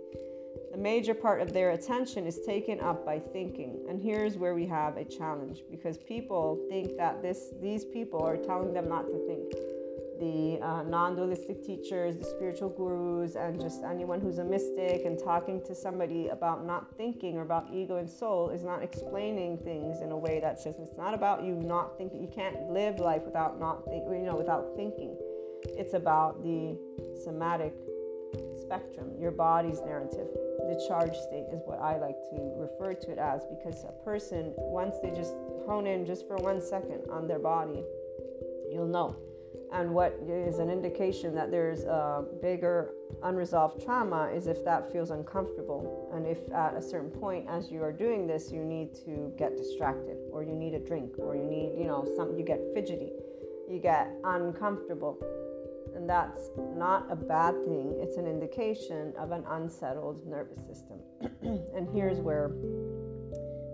[0.70, 3.84] the major part of their attention is taken up by thinking.
[3.88, 8.36] And here's where we have a challenge because people think that this these people are
[8.36, 9.79] telling them not to think
[10.20, 15.18] the uh, non dualistic teachers, the spiritual gurus, and just anyone who's a mystic and
[15.18, 20.00] talking to somebody about not thinking or about ego and soul is not explaining things
[20.02, 22.20] in a way that says it's not about you not thinking.
[22.20, 25.16] You can't live life without not think, you know, without thinking.
[25.64, 26.78] It's about the
[27.24, 27.74] somatic
[28.60, 30.28] spectrum, your body's narrative.
[30.68, 34.52] The charge state is what I like to refer to it as because a person,
[34.56, 35.34] once they just
[35.66, 37.82] hone in just for one second on their body,
[38.70, 39.16] you'll know
[39.72, 42.92] and what is an indication that there's a bigger
[43.22, 46.10] unresolved trauma is if that feels uncomfortable.
[46.12, 49.56] And if at a certain point, as you are doing this, you need to get
[49.56, 53.12] distracted, or you need a drink, or you need, you know, some, you get fidgety,
[53.68, 55.18] you get uncomfortable.
[55.94, 60.98] And that's not a bad thing, it's an indication of an unsettled nervous system.
[61.74, 62.50] and here's where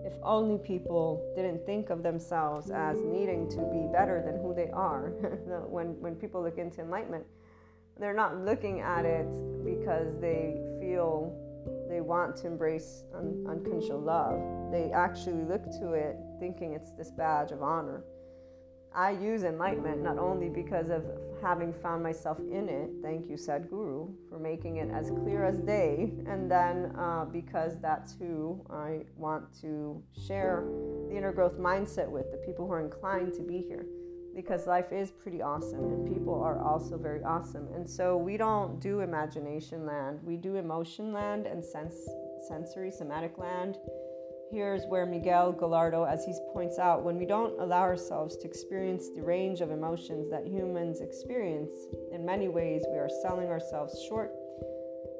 [0.07, 4.69] if only people didn't think of themselves as needing to be better than who they
[4.71, 5.09] are.
[5.69, 7.25] when, when people look into enlightenment,
[7.99, 9.27] they're not looking at it
[9.65, 11.35] because they feel
[11.89, 14.39] they want to embrace un- unconditional love.
[14.71, 18.03] They actually look to it thinking it's this badge of honor.
[18.97, 21.05] I use enlightenment not only because of
[21.39, 26.11] having found myself in it, thank you, Sadhguru, for making it as clear as day,
[26.25, 30.65] and then uh, because that's who I want to share
[31.09, 33.85] the inner growth mindset with, the people who are inclined to be here.
[34.33, 37.67] Because life is pretty awesome, and people are also very awesome.
[37.75, 41.93] And so we don't do imagination land, we do emotion land and sense,
[42.47, 43.77] sensory, somatic land
[44.49, 49.09] Here's where Miguel Gallardo, as he points out, when we don't allow ourselves to experience
[49.09, 51.75] the range of emotions that humans experience,
[52.13, 54.31] in many ways we are selling ourselves short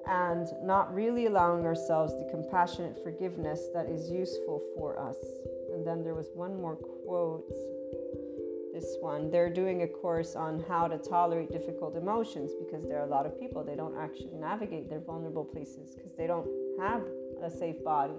[0.07, 5.17] and not really allowing ourselves the compassionate forgiveness that is useful for us.
[5.73, 7.43] And then there was one more quote.
[8.73, 13.05] This one, they're doing a course on how to tolerate difficult emotions because there are
[13.05, 16.47] a lot of people, they don't actually navigate their vulnerable places because they don't
[16.79, 17.01] have
[17.43, 18.13] a safe body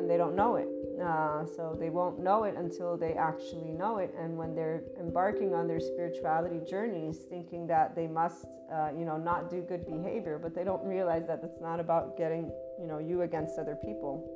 [0.00, 0.66] and they don't know it.
[1.00, 4.12] Uh, so they won't know it until they actually know it.
[4.18, 9.16] And when they're embarking on their spirituality journeys, thinking that they must, uh, you know,
[9.16, 12.98] not do good behavior, but they don't realize that it's not about getting, you know,
[12.98, 14.26] you against other people.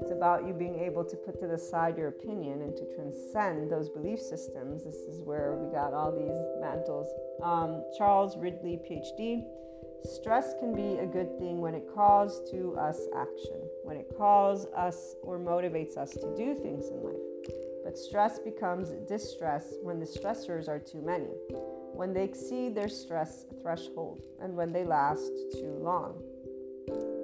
[0.00, 3.70] It's about you being able to put to the side your opinion and to transcend
[3.70, 4.84] those belief systems.
[4.84, 7.08] This is where we got all these mantles.
[7.42, 9.44] Um, Charles Ridley, PhD
[10.06, 14.66] Stress can be a good thing when it calls to us action, when it calls
[14.76, 17.16] us or motivates us to do things in life.
[17.82, 21.30] But stress becomes distress when the stressors are too many,
[21.94, 26.22] when they exceed their stress threshold, and when they last too long.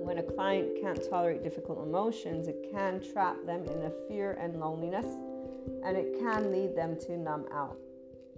[0.03, 4.59] When a client can't tolerate difficult emotions, it can trap them in a fear and
[4.59, 5.07] loneliness,
[5.85, 7.77] and it can lead them to numb out.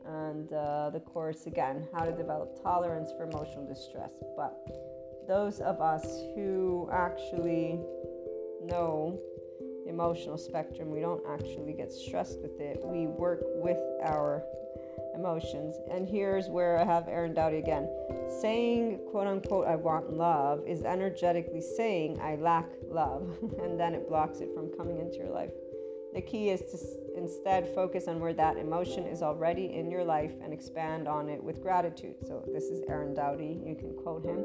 [0.06, 4.12] And uh, the course again, how to develop tolerance for emotional distress.
[4.36, 4.56] But
[5.28, 7.80] those of us who actually
[8.64, 9.18] know
[9.84, 12.80] the emotional spectrum, we don't actually get stressed with it.
[12.84, 14.42] We work with our
[15.14, 15.76] emotions.
[15.90, 17.88] And here's where I have Aaron Doughty again.
[18.40, 23.36] Saying, quote unquote, I want love is energetically saying, I lack love.
[23.62, 25.52] and then it blocks it from coming into your life.
[26.14, 30.32] The key is to instead focus on where that emotion is already in your life
[30.42, 32.16] and expand on it with gratitude.
[32.26, 34.44] So, this is Aaron Doughty, You can quote him.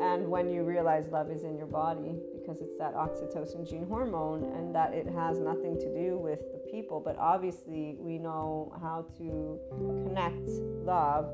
[0.00, 4.44] And when you realize love is in your body, because it's that oxytocin gene hormone,
[4.56, 9.04] and that it has nothing to do with the people, but obviously we know how
[9.18, 9.60] to
[10.06, 10.48] connect
[10.84, 11.30] love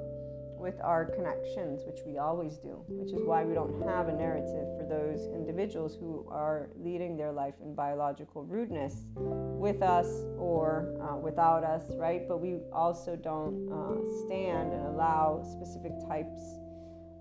[0.59, 4.67] with our connections, which we always do, which is why we don't have a narrative
[4.79, 10.07] for those individuals who are leading their life in biological rudeness with us
[10.39, 12.27] or uh, without us, right?
[12.29, 16.41] But we also don't uh, stand and allow specific types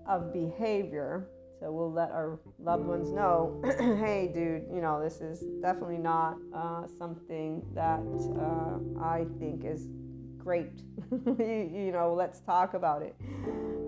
[0.08, 1.28] of behavior
[1.60, 6.36] so we'll let our loved ones know, hey, dude, you know, this is definitely not
[6.54, 8.00] uh, something that
[8.38, 9.88] uh, I think is
[10.46, 10.70] great.
[11.10, 13.16] you, you know, let's talk about it.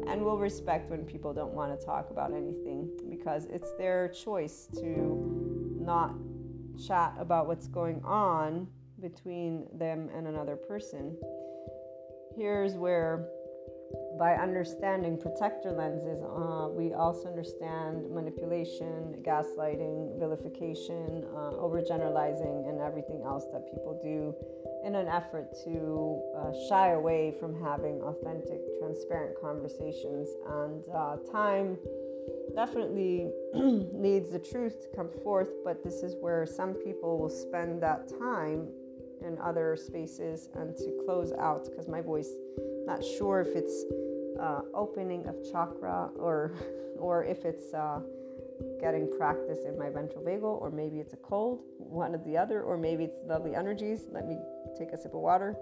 [0.09, 4.67] And we'll respect when people don't want to talk about anything because it's their choice
[4.75, 6.15] to not
[6.85, 8.67] chat about what's going on
[9.01, 11.17] between them and another person.
[12.37, 13.29] Here's where
[14.19, 23.23] by understanding protector lenses, uh, we also understand manipulation, gaslighting, vilification, uh, overgeneralizing, and everything
[23.25, 24.35] else that people do
[24.85, 30.29] in an effort to uh, shy away from having authentic, transparent conversations.
[30.49, 31.79] And uh, time
[32.55, 37.83] definitely needs the truth to come forth, but this is where some people will spend
[37.83, 38.69] that time
[39.25, 42.31] in other spaces and to close out because my voice
[42.89, 43.85] not sure if it's
[44.41, 46.53] uh, opening of chakra or
[46.99, 48.01] or if it's uh,
[48.81, 52.63] getting practice in my ventral vagal or maybe it's a cold one or the other
[52.63, 54.37] or maybe it's lovely energies let me
[54.77, 55.57] take a sip of water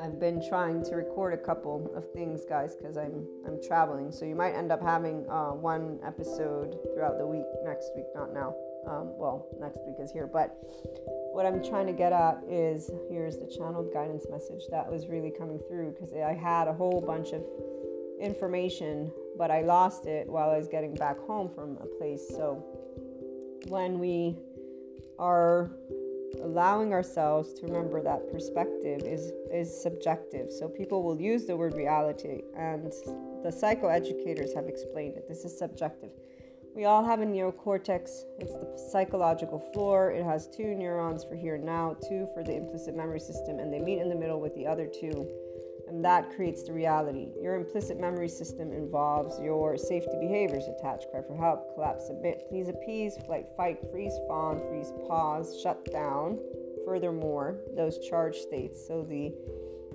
[0.00, 4.10] I've been trying to record a couple of things, guys, because I'm I'm traveling.
[4.10, 7.44] So you might end up having uh, one episode throughout the week.
[7.64, 8.54] Next week, not now.
[8.86, 10.56] Um, well, next week is here, but
[11.32, 15.30] what I'm trying to get at is here's the channeled guidance message that was really
[15.30, 17.44] coming through because I had a whole bunch of
[18.20, 22.26] information, but I lost it while I was getting back home from a place.
[22.28, 22.64] So
[23.68, 24.36] when we
[25.18, 25.70] are
[26.42, 30.52] allowing ourselves to remember that perspective is is subjective.
[30.52, 32.92] So people will use the word reality and
[33.42, 35.28] the psychoeducators have explained it.
[35.28, 36.10] This is subjective.
[36.74, 38.24] We all have a neocortex.
[38.38, 40.12] It's the psychological floor.
[40.12, 43.72] It has two neurons for here and now, two for the implicit memory system, and
[43.72, 45.28] they meet in the middle with the other two.
[45.88, 47.32] And that creates the reality.
[47.42, 52.68] Your implicit memory system involves your safety behaviors attach, cry for help, collapse, submit, please
[52.68, 56.38] appease, flight, fight, freeze, fawn, freeze, pause, shut down.
[56.86, 58.86] Furthermore, those charge states.
[58.86, 59.34] So the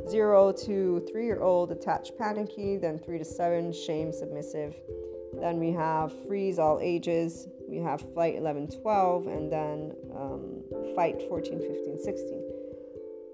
[0.09, 4.76] zero to three year old attached panicky, then three to seven shame submissive,
[5.39, 7.47] then we have freeze all ages.
[7.67, 10.63] We have flight 11, 12, and then um,
[10.95, 12.51] fight 14, 15, 16.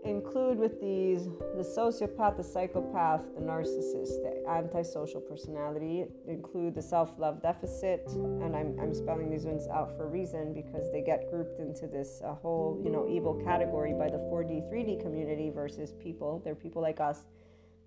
[0.04, 1.26] Include with these
[1.56, 6.06] the sociopath, the psychopath, the narcissist, the antisocial personality.
[6.28, 10.56] Include the self love deficit, and I'm, I'm spelling these ones out for a reason
[10.56, 14.72] because they get grouped into this uh, whole you know evil category by the 4D,
[14.74, 16.42] 3D community versus people.
[16.44, 17.26] They're people like us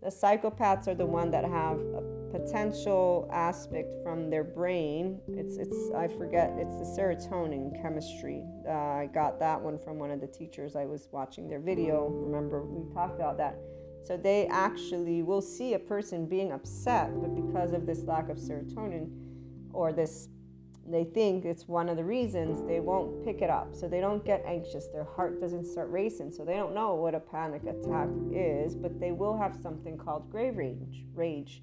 [0.04, 5.18] the psychopaths are the one that have a potential aspect from their brain.
[5.28, 6.52] It's it's I forget.
[6.58, 8.44] It's the serotonin chemistry.
[8.68, 10.76] Uh, I got that one from one of the teachers.
[10.76, 12.08] I was watching their video.
[12.08, 13.58] Remember we talked about that.
[14.04, 18.36] So they actually will see a person being upset, but because of this lack of
[18.36, 19.10] serotonin
[19.72, 20.28] or this
[20.86, 23.74] they think it's one of the reasons they won't pick it up.
[23.74, 24.86] So they don't get anxious.
[24.88, 26.30] Their heart doesn't start racing.
[26.30, 30.30] So they don't know what a panic attack is, but they will have something called
[30.30, 31.62] grave rage, rage,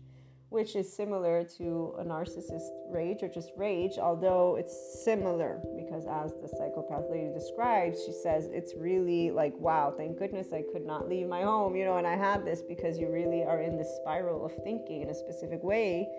[0.50, 6.34] which is similar to a narcissist rage or just rage, although it's similar because as
[6.42, 11.08] the psychopath lady describes, she says it's really like, wow, thank goodness I could not
[11.08, 13.96] leave my home, you know, and I had this because you really are in this
[14.02, 16.10] spiral of thinking in a specific way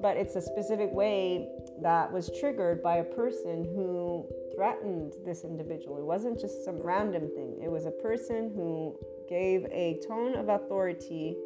[0.00, 1.48] but it's a specific way
[1.82, 5.98] that was triggered by a person who threatened this individual.
[5.98, 10.48] It wasn't just some random thing, it was a person who gave a tone of
[10.48, 11.36] authority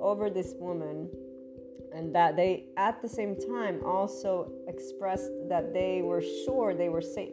[0.00, 1.08] over this woman
[1.94, 7.02] and that they at the same time also expressed that they were sure they were
[7.02, 7.32] safe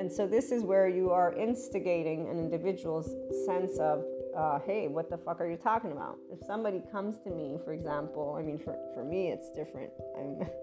[0.00, 3.14] and so this is where you are instigating an individual's
[3.44, 4.02] sense of
[4.40, 7.72] uh, hey what the fuck are you talking about if somebody comes to me for
[7.72, 10.48] example i mean for, for me it's different i'm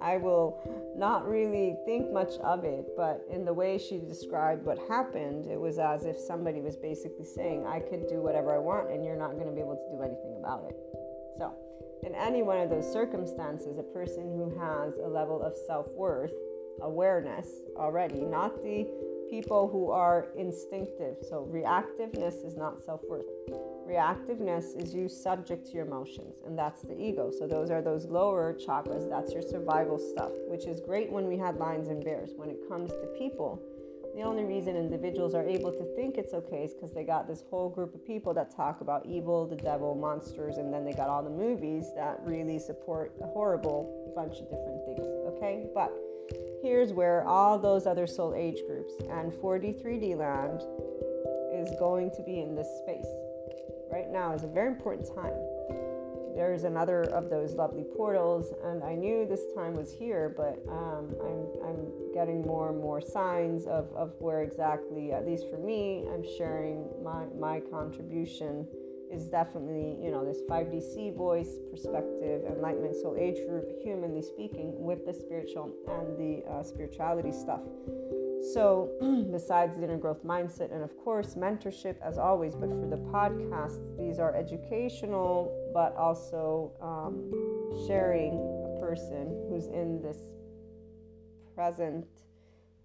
[0.00, 0.58] I will
[0.96, 5.58] not really think much of it, but in the way she described what happened, it
[5.58, 9.16] was as if somebody was basically saying, I could do whatever I want and you're
[9.16, 10.76] not going to be able to do anything about it.
[11.38, 11.54] So,
[12.02, 16.32] in any one of those circumstances, a person who has a level of self worth,
[16.82, 18.86] awareness already, not the
[19.30, 21.16] people who are instinctive.
[21.28, 23.26] So, reactiveness is not self worth.
[23.88, 27.30] Reactiveness is you subject to your emotions, and that's the ego.
[27.30, 29.08] So, those are those lower chakras.
[29.08, 32.30] That's your survival stuff, which is great when we had lions and bears.
[32.36, 33.62] When it comes to people,
[34.14, 37.42] the only reason individuals are able to think it's okay is because they got this
[37.50, 41.08] whole group of people that talk about evil, the devil, monsters, and then they got
[41.08, 45.04] all the movies that really support a horrible bunch of different things.
[45.34, 45.92] Okay, but
[46.62, 50.62] here's where all those other soul age groups and 4D3D land
[51.52, 53.06] is going to be in this space.
[53.92, 55.34] Right now is a very important time.
[56.34, 61.14] There's another of those lovely portals, and I knew this time was here, but um,
[61.22, 66.08] I'm, I'm getting more and more signs of, of where exactly, at least for me,
[66.12, 68.66] I'm sharing my, my contribution
[69.14, 75.06] is definitely, you know, this 5DC voice, perspective, enlightenment, soul age group, humanly speaking, with
[75.06, 77.60] the spiritual and the uh, spirituality stuff.
[78.52, 78.90] So,
[79.32, 83.78] besides the inner growth mindset, and of course, mentorship as always, but for the podcast,
[83.96, 87.30] these are educational, but also um,
[87.86, 90.18] sharing a person who's in this
[91.54, 92.04] present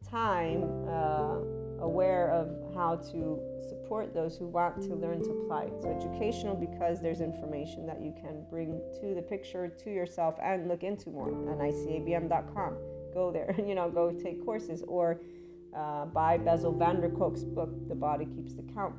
[0.10, 5.74] time uh, aware of how to support those who want to learn to apply it.
[5.82, 10.68] So, educational because there's information that you can bring to the picture, to yourself, and
[10.68, 12.78] look into more on icabm.com.
[13.14, 15.22] Go there, you know, go take courses or
[15.76, 18.96] uh, buy Bessel van der Kolk's book, The Body Keeps the Count.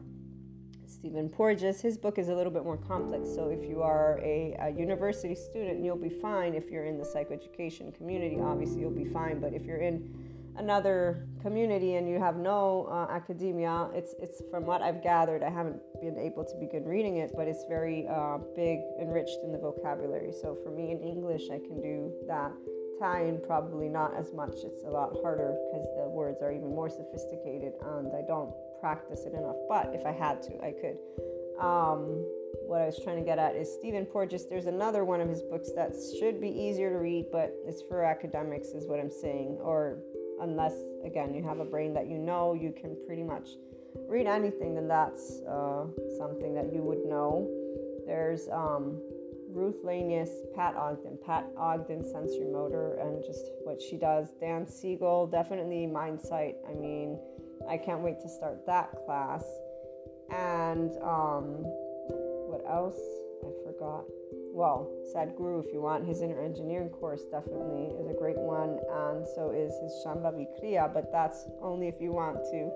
[0.86, 3.32] Stephen Porges, his book is a little bit more complex.
[3.32, 6.52] So if you are a, a, university student, you'll be fine.
[6.52, 9.40] If you're in the psychoeducation community, obviously you'll be fine.
[9.40, 10.12] But if you're in
[10.56, 15.42] another community and you have no uh, academia, it's it's from what I've gathered.
[15.42, 19.52] I haven't been able to begin reading it, but it's very uh, big, enriched in
[19.52, 20.32] the vocabulary.
[20.32, 22.52] So for me in English, I can do that.
[22.96, 24.52] Italian probably not as much.
[24.62, 29.24] It's a lot harder because the words are even more sophisticated, and I don't practice
[29.24, 29.56] it enough.
[29.70, 30.98] But if I had to, I could.
[31.58, 32.26] Um,
[32.66, 34.46] what I was trying to get at is Stephen Porges.
[34.46, 38.04] There's another one of his books that should be easier to read, but it's for
[38.04, 39.58] academics, is what I'm saying.
[39.60, 39.98] Or
[40.40, 40.74] unless,
[41.04, 43.48] again, you have a brain that you know, you can pretty much
[44.08, 45.84] read anything, then that's uh,
[46.18, 47.48] something that you would know.
[48.06, 49.00] There's um,
[49.52, 54.28] Ruth Lanius, Pat Ogden, Pat Ogden, sensory motor, and just what she does.
[54.40, 56.56] Dan Siegel, definitely Mindsight.
[56.68, 57.18] I mean,
[57.68, 59.44] I can't wait to start that class.
[60.30, 61.64] And um,
[62.48, 62.98] what else?
[63.42, 64.04] I forgot.
[64.60, 69.26] Well, Sadhguru, if you want, his inner engineering course definitely is a great one, and
[69.26, 72.68] so is his Shambhavi Kriya, but that's only if you want to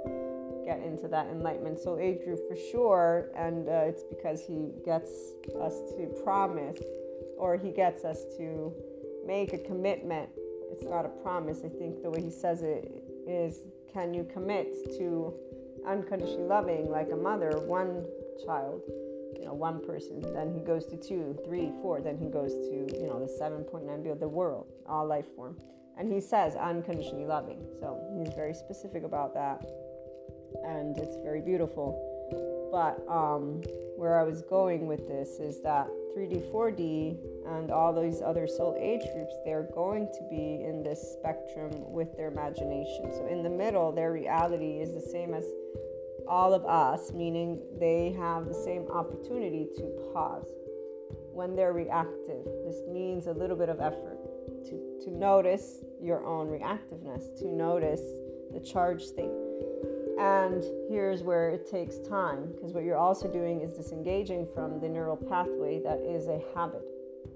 [0.65, 5.11] get into that enlightenment soul age group for sure, and uh, it's because he gets
[5.61, 6.81] us to promise
[7.37, 8.73] or he gets us to
[9.27, 10.31] make a commitment.
[10.73, 11.59] It's not a promise.
[11.67, 12.91] I think the way he says it
[13.29, 13.61] is
[13.93, 15.35] can you commit to
[15.87, 18.07] unconditionally loving like a mother one
[18.47, 18.81] child
[19.39, 22.87] you know one person then he goes to two three four then he goes to
[23.01, 25.57] you know the 7.9 billion the world all life form.
[25.97, 27.65] And he says unconditionally loving.
[27.81, 29.65] So he's very specific about that.
[30.65, 32.11] And it's very beautiful.
[32.73, 33.63] But um,
[33.97, 37.17] where i was going with this is that 3D, 4D,
[37.47, 42.17] and all these other soul age groups, they're going to be in this spectrum with
[42.17, 43.13] their imagination.
[43.13, 45.45] So, in the middle, their reality is the same as
[46.29, 50.49] all of us, meaning they have the same opportunity to pause
[51.33, 52.45] when they're reactive.
[52.65, 54.19] This means a little bit of effort
[54.65, 58.03] to, to notice your own reactiveness, to notice
[58.53, 59.31] the charge state
[60.19, 64.89] and here's where it takes time because what you're also doing is disengaging from the
[64.89, 66.85] neural pathway that is a habit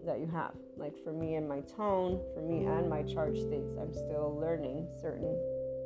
[0.07, 0.55] that you have.
[0.77, 4.87] Like for me and my tone, for me and my charge states, I'm still learning
[5.01, 5.37] certain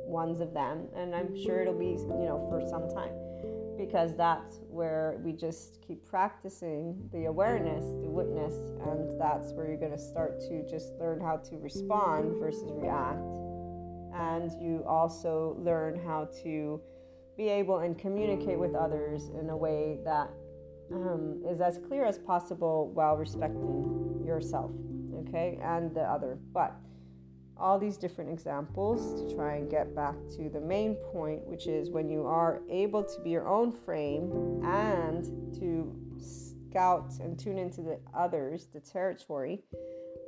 [0.05, 0.87] ones of them.
[0.95, 3.13] And I'm sure it'll be, you know, for some time
[3.77, 8.53] because that's where we just keep practicing the awareness, the witness,
[8.85, 13.19] and that's where you're going to start to just learn how to respond versus react
[14.13, 16.79] and you also learn how to
[17.35, 20.29] be able and communicate with others in a way that
[20.93, 24.71] um, is as clear as possible while respecting yourself,
[25.27, 26.37] okay, and the other.
[26.53, 26.75] But
[27.57, 31.89] all these different examples to try and get back to the main point, which is
[31.89, 34.31] when you are able to be your own frame
[34.63, 35.23] and
[35.59, 39.61] to scout and tune into the others, the territory,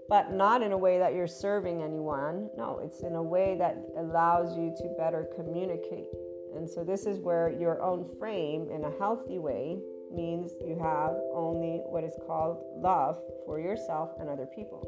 [0.07, 2.49] but not in a way that you're serving anyone.
[2.55, 6.09] No, it's in a way that allows you to better communicate.
[6.55, 9.79] And so, this is where your own frame in a healthy way
[10.13, 14.79] means you have only what is called love for yourself and other people,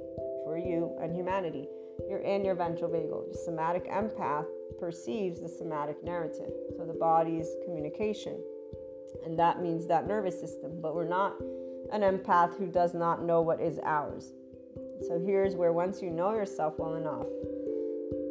[0.45, 1.67] for you and humanity.
[2.09, 3.27] You're in your ventral vagal.
[3.27, 4.45] Your somatic empath
[4.79, 8.39] perceives the somatic narrative, so the body's communication.
[9.25, 11.35] And that means that nervous system, but we're not
[11.91, 14.33] an empath who does not know what is ours.
[15.07, 17.27] So here's where once you know yourself well enough,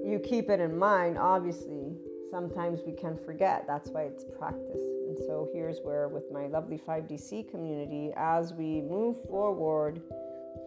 [0.04, 1.96] you keep it in mind, obviously.
[2.30, 3.64] Sometimes we can forget.
[3.66, 4.80] That's why it's practice.
[5.08, 10.02] And so here's where, with my lovely 5DC community, as we move forward,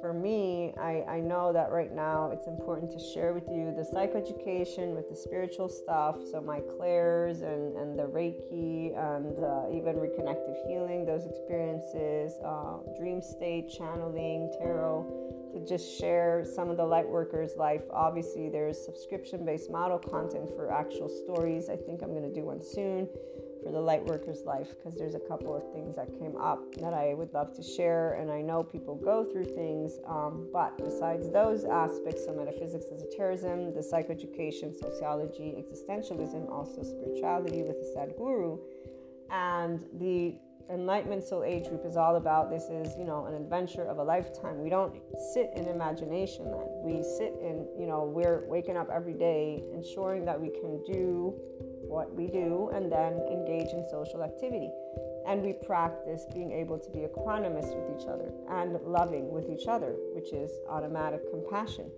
[0.01, 3.83] for me, I, I know that right now it's important to share with you the
[3.83, 6.17] psychoeducation with the spiritual stuff.
[6.31, 12.77] So, my clairs and, and the Reiki and uh, even reconnective healing, those experiences, uh,
[12.97, 17.81] dream state, channeling, tarot, to just share some of the light workers' life.
[17.91, 21.69] Obviously, there's subscription based model content for actual stories.
[21.69, 23.07] I think I'm going to do one soon
[23.63, 26.93] for the light worker's life because there's a couple of things that came up that
[26.93, 28.13] I would love to share.
[28.13, 33.73] And I know people go through things, um, but besides those aspects, so metaphysics, esotericism,
[33.73, 38.59] the psychoeducation, sociology, existentialism, also spirituality with the Sadhguru,
[39.31, 40.35] and the
[40.71, 44.03] Enlightenment Soul Age group is all about this is, you know, an adventure of a
[44.03, 44.61] lifetime.
[44.61, 44.95] We don't
[45.33, 46.67] sit in imagination then.
[46.83, 51.33] We sit in, you know, we're waking up every day ensuring that we can do
[51.89, 54.69] what we do and then engage in social activity.
[55.27, 59.67] And we practice being able to be equanimous with each other and loving with each
[59.67, 61.91] other, which is automatic compassion.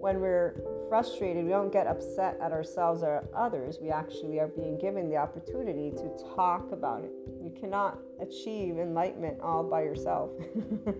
[0.00, 0.56] When we're
[0.88, 3.78] frustrated, we don't get upset at ourselves or others.
[3.80, 7.12] We actually are being given the opportunity to talk about it.
[7.42, 10.30] You cannot achieve enlightenment all by yourself.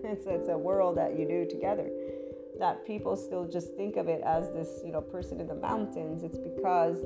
[0.04, 1.90] it's, it's a world that you do together
[2.58, 6.22] that people still just think of it as this, you know, person in the mountains.
[6.22, 7.02] It's because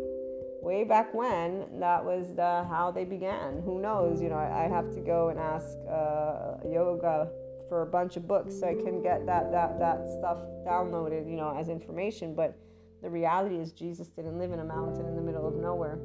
[0.62, 3.62] way back when that was the how they began.
[3.64, 4.20] Who knows?
[4.22, 7.28] You know i, I have to go and ask uh, yoga
[7.68, 11.36] for a bunch of books so i can get that that that stuff downloaded you
[11.36, 12.57] know as information but
[13.02, 15.98] the reality is jesus didn't live in a mountain in the middle of nowhere.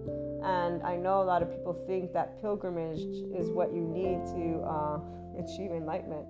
[0.43, 2.99] And i know a lot of people think that pilgrimage
[3.39, 4.99] is what you need to uh,
[5.38, 6.26] achieve enlightenment.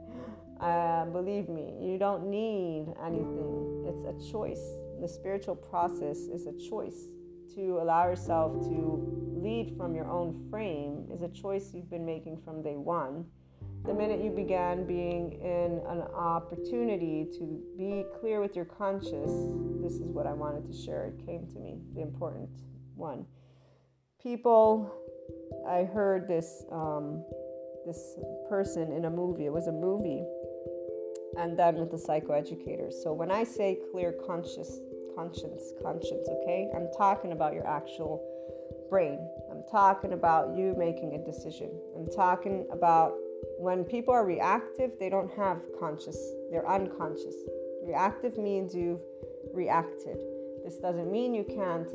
[0.60, 3.86] Uh, believe me you don't need anything.
[3.88, 4.62] It's a choice.
[5.02, 7.08] The spiritual process is a choice
[7.56, 12.38] to allow yourself to lead from your own frame is a choice you've been making
[12.44, 13.26] from day one.
[13.86, 19.32] The minute you began being in an opportunity to be clear with your conscious,
[19.82, 21.06] this is what I wanted to share.
[21.06, 22.50] It came to me, the important
[22.96, 23.26] one.
[24.22, 24.94] People,
[25.68, 27.24] I heard this um,
[27.88, 29.48] this person in a movie.
[29.48, 30.24] It was a movie,
[31.40, 32.94] and then with the psychoeducators.
[33.02, 34.80] So when I say clear conscious
[35.16, 36.70] conscience, conscience, okay?
[36.76, 38.24] I'm talking about your actual
[38.90, 39.20] brain.
[39.50, 41.72] I'm talking about you making a decision.
[41.96, 43.14] I'm talking about
[43.58, 46.18] when people are reactive, they don't have conscious,
[46.52, 47.36] they're unconscious.
[47.84, 49.02] Reactive means you've
[49.54, 50.18] reacted.
[50.64, 51.90] This doesn't mean you can't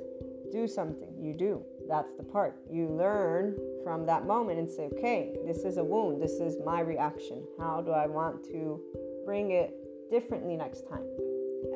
[0.51, 1.15] do something.
[1.21, 1.63] You do.
[1.89, 2.57] That's the part.
[2.71, 6.21] You learn from that moment and say, okay, this is a wound.
[6.21, 7.47] This is my reaction.
[7.59, 8.81] How do I want to
[9.25, 9.75] bring it
[10.11, 11.05] differently next time?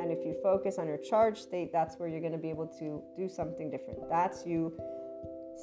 [0.01, 2.67] And if you focus on your charge state, that's where you're going to be able
[2.79, 4.09] to do something different.
[4.09, 4.73] That's you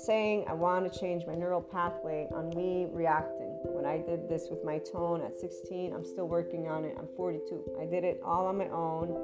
[0.06, 3.58] saying, I want to change my neural pathway on me reacting.
[3.66, 6.96] When I did this with my tone at 16, I'm still working on it.
[7.00, 7.78] I'm 42.
[7.82, 9.18] I did it all on my own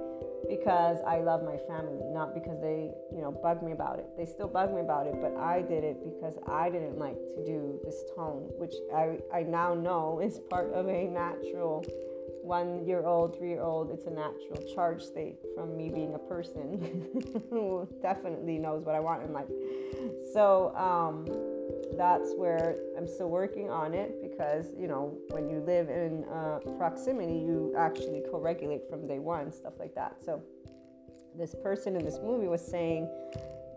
[0.49, 4.07] because I love my family, not because they, you know, bug me about it.
[4.17, 7.45] They still bug me about it, but I did it because I didn't like to
[7.45, 11.85] do this tone, which I, I now know is part of a natural
[12.43, 16.19] one year old, three year old, it's a natural charge state from me being a
[16.19, 17.07] person
[17.49, 19.47] who definitely knows what I want in life.
[20.33, 21.25] So um,
[21.97, 26.59] that's where I'm still working on it because, you know, when you live in uh,
[26.77, 30.17] proximity, you actually co regulate from day one, stuff like that.
[30.23, 30.43] So
[31.37, 33.09] this person in this movie was saying,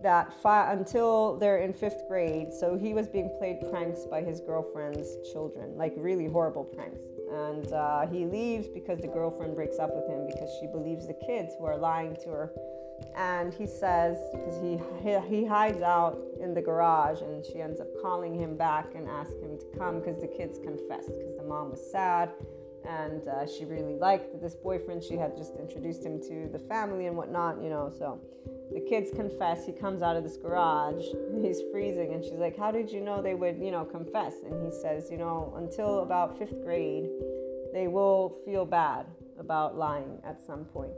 [0.03, 4.41] that fi- until they're in fifth grade, so he was being played pranks by his
[4.41, 7.01] girlfriend's children, like really horrible pranks
[7.31, 11.15] and uh, he leaves because the girlfriend breaks up with him because she believes the
[11.27, 12.53] kids who are lying to her.
[13.15, 17.81] And he says because he, he he hides out in the garage and she ends
[17.81, 21.45] up calling him back and asking him to come because the kids confessed because the
[21.45, 22.31] mom was sad.
[22.89, 27.07] And uh, she really liked this boyfriend she had just introduced him to the family
[27.07, 28.21] and whatnot you know so
[28.73, 31.05] the kids confess he comes out of this garage
[31.43, 34.35] he's freezing and she's like how did you know they would you know confess?
[34.45, 37.09] And he says you know until about fifth grade
[37.73, 39.07] they will feel bad
[39.39, 40.93] about lying at some point.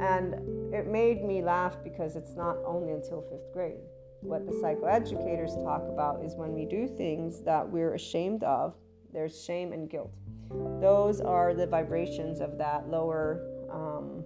[0.00, 0.34] And
[0.72, 3.80] it made me laugh because it's not only until fifth grade.
[4.20, 8.74] What the psychoeducators talk about is when we do things that we're ashamed of
[9.12, 10.12] there's shame and guilt.
[10.80, 13.40] Those are the vibrations of that lower
[13.70, 14.24] um,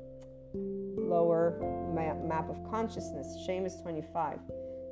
[1.14, 1.56] lower
[1.94, 3.26] map, map of consciousness.
[3.46, 4.38] Shame is 25.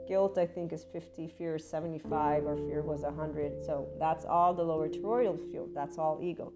[0.08, 1.28] Guilt, I think, is 50.
[1.38, 3.64] Fear is 75, or fear was 100.
[3.64, 5.70] So that's all the lower toroidal field.
[5.74, 6.52] That's all ego.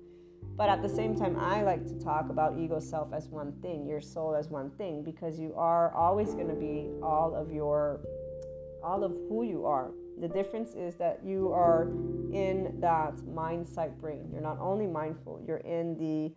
[0.56, 3.86] But at the same time, I like to talk about ego self as one thing,
[3.86, 8.00] your soul as one thing, because you are always going to be all of your,
[8.82, 9.90] all of who you are.
[10.18, 11.82] The difference is that you are
[12.32, 14.30] in that mind sight brain.
[14.32, 16.32] You're not only mindful, you're in the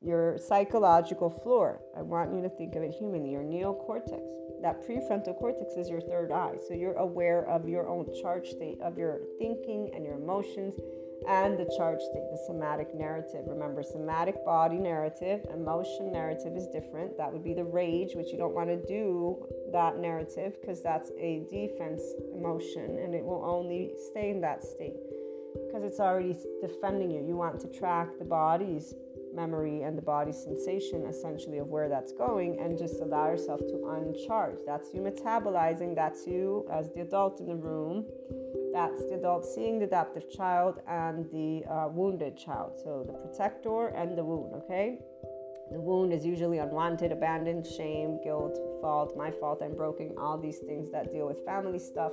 [0.00, 1.80] your psychological floor.
[1.96, 4.22] I want you to think of it humanly, your neocortex.
[4.62, 6.56] That prefrontal cortex is your third eye.
[6.66, 10.74] So you're aware of your own charge state, of your thinking and your emotions,
[11.28, 13.44] and the charge state, the somatic narrative.
[13.46, 17.16] Remember, somatic body narrative, emotion narrative is different.
[17.16, 21.10] That would be the rage, which you don't want to do that narrative because that's
[21.18, 22.02] a defense
[22.34, 24.96] emotion and it will only stay in that state
[25.66, 27.24] because it's already defending you.
[27.26, 28.94] You want to track the body's
[29.42, 33.76] memory and the body sensation essentially of where that's going and just allow yourself to
[33.96, 34.58] uncharge.
[34.66, 38.04] That's you metabolizing, that's you as the adult in the room.
[38.78, 42.70] That's the adult seeing the adaptive child and the uh, wounded child.
[42.82, 44.98] So the protector and the wound, okay?
[45.70, 50.58] The wound is usually unwanted, abandoned, shame, guilt, fault, my fault, I'm broken, all these
[50.68, 52.12] things that deal with family stuff.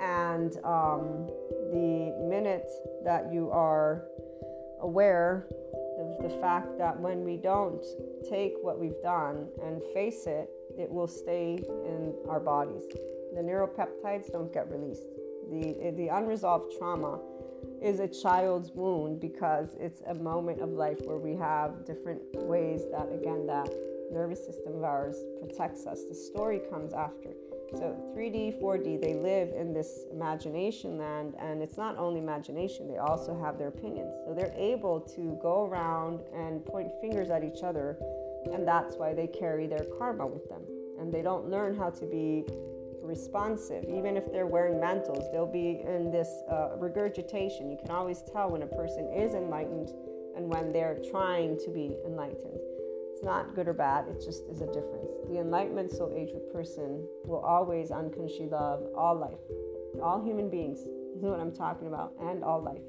[0.00, 1.26] And um,
[1.72, 2.70] the minute
[3.04, 4.04] that you are
[4.80, 5.46] aware
[5.98, 7.84] of the fact that when we don't
[8.28, 12.82] take what we've done and face it, it will stay in our bodies.
[13.34, 15.06] The neuropeptides don't get released.
[15.50, 17.20] The, the unresolved trauma
[17.82, 22.82] is a child's wound because it's a moment of life where we have different ways
[22.90, 23.68] that, again, that
[24.12, 26.04] nervous system of ours protects us.
[26.08, 27.30] The story comes after.
[27.72, 32.98] So 3D, 4D, they live in this imagination land, and it's not only imagination, they
[32.98, 34.14] also have their opinions.
[34.24, 37.98] So they're able to go around and point fingers at each other,
[38.52, 40.62] and that's why they carry their karma with them.
[41.00, 42.44] And they don't learn how to be
[43.02, 43.84] responsive.
[43.84, 47.70] Even if they're wearing mantles, they'll be in this uh, regurgitation.
[47.70, 49.90] You can always tell when a person is enlightened
[50.36, 52.60] and when they're trying to be enlightened.
[53.12, 55.15] It's not good or bad, it just is a difference.
[55.28, 59.40] The enlightenment soul age person will always unconsciously love all life,
[60.02, 60.84] all human beings.
[60.84, 62.82] This is what I'm talking about, and all life.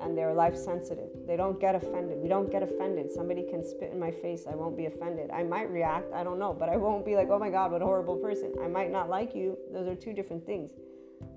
[0.00, 1.10] And they're life sensitive.
[1.26, 2.18] They don't get offended.
[2.18, 3.10] We don't get offended.
[3.10, 4.46] Somebody can spit in my face.
[4.50, 5.30] I won't be offended.
[5.30, 6.12] I might react.
[6.14, 6.54] I don't know.
[6.54, 8.54] But I won't be like, oh my God, what a horrible person.
[8.62, 9.58] I might not like you.
[9.72, 10.70] Those are two different things.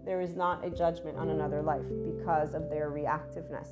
[0.05, 3.67] There is not a judgment on another life because of their reactiveness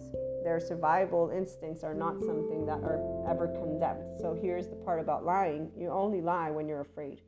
[0.47, 4.17] their survival instincts are not something that are ever condemned.
[4.17, 7.19] So here's the part about lying you only lie when you're afraid,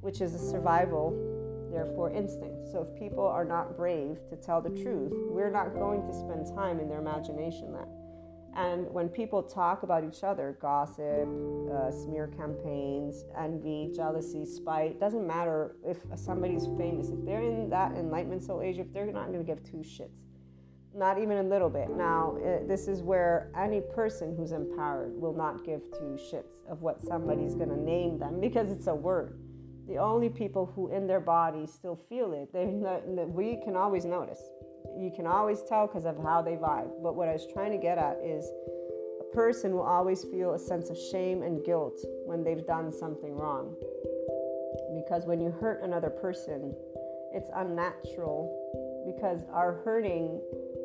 [0.00, 1.12] which is a survival,
[1.70, 2.72] therefore, instinct.
[2.72, 6.46] So if people are not brave to tell the truth, we're not going to spend
[6.56, 7.90] time in their imagination land.
[8.56, 11.28] And when people talk about each other, gossip,
[11.70, 17.10] uh, smear campaigns, envy, jealousy, spite, doesn't matter if somebody's famous.
[17.10, 20.24] If they're in that enlightenment soul age, if they're not going to give two shits
[20.94, 21.90] not even a little bit.
[21.90, 26.82] Now, it, this is where any person who's empowered will not give two shits of
[26.82, 29.38] what somebody's going to name them because it's a word.
[29.88, 32.66] The only people who in their body still feel it, they,
[33.26, 34.40] we can always notice.
[34.96, 36.90] You can always tell because of how they vibe.
[37.02, 38.48] But what I was trying to get at is
[39.20, 43.34] a person will always feel a sense of shame and guilt when they've done something
[43.34, 43.74] wrong.
[44.94, 46.72] Because when you hurt another person,
[47.32, 48.60] it's unnatural
[49.04, 50.40] because our hurting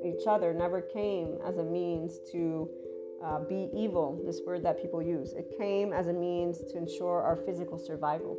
[0.06, 2.70] each other never came as a means to
[3.24, 5.34] uh, be evil, this word that people use.
[5.34, 8.38] It came as a means to ensure our physical survival.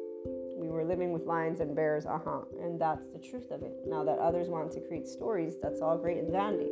[0.57, 3.73] We were living with lions and bears, uh huh, and that's the truth of it.
[3.87, 6.71] Now that others want to create stories, that's all great and dandy,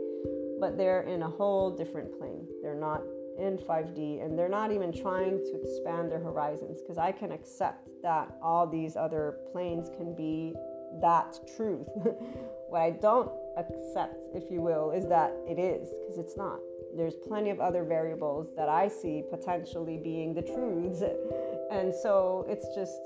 [0.60, 2.46] but they're in a whole different plane.
[2.62, 3.02] They're not
[3.38, 7.88] in 5D and they're not even trying to expand their horizons because I can accept
[8.02, 10.54] that all these other planes can be
[11.00, 11.88] that truth.
[12.68, 16.58] what I don't accept, if you will, is that it is, because it's not.
[16.96, 21.02] There's plenty of other variables that I see potentially being the truths.
[21.70, 23.00] And so it's just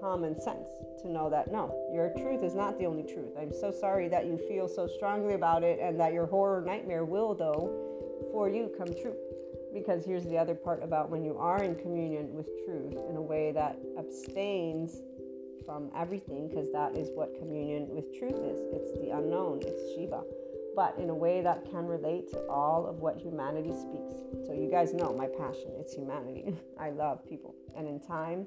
[0.00, 0.68] common sense
[1.02, 3.32] to know that no, your truth is not the only truth.
[3.38, 7.04] I'm so sorry that you feel so strongly about it and that your horror nightmare
[7.04, 7.70] will, though,
[8.32, 9.16] for you come true.
[9.74, 13.22] Because here's the other part about when you are in communion with truth in a
[13.22, 15.02] way that abstains
[15.68, 20.24] from everything, because that is what communion with truth is it's the unknown, it's Shiva
[20.78, 24.14] but in a way that can relate to all of what humanity speaks.
[24.46, 26.54] So, you guys know my passion it's humanity.
[26.78, 27.52] I love people.
[27.76, 28.46] And in time,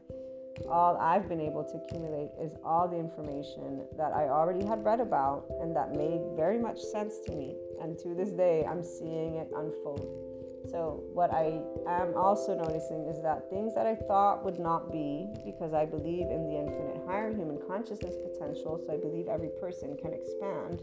[0.70, 5.02] all I've been able to accumulate is all the information that I already had read
[5.02, 7.58] about and that made very much sense to me.
[7.82, 10.31] And to this day, I'm seeing it unfold.
[10.70, 15.28] So, what I am also noticing is that things that I thought would not be,
[15.44, 19.98] because I believe in the infinite higher human consciousness potential, so I believe every person
[19.98, 20.82] can expand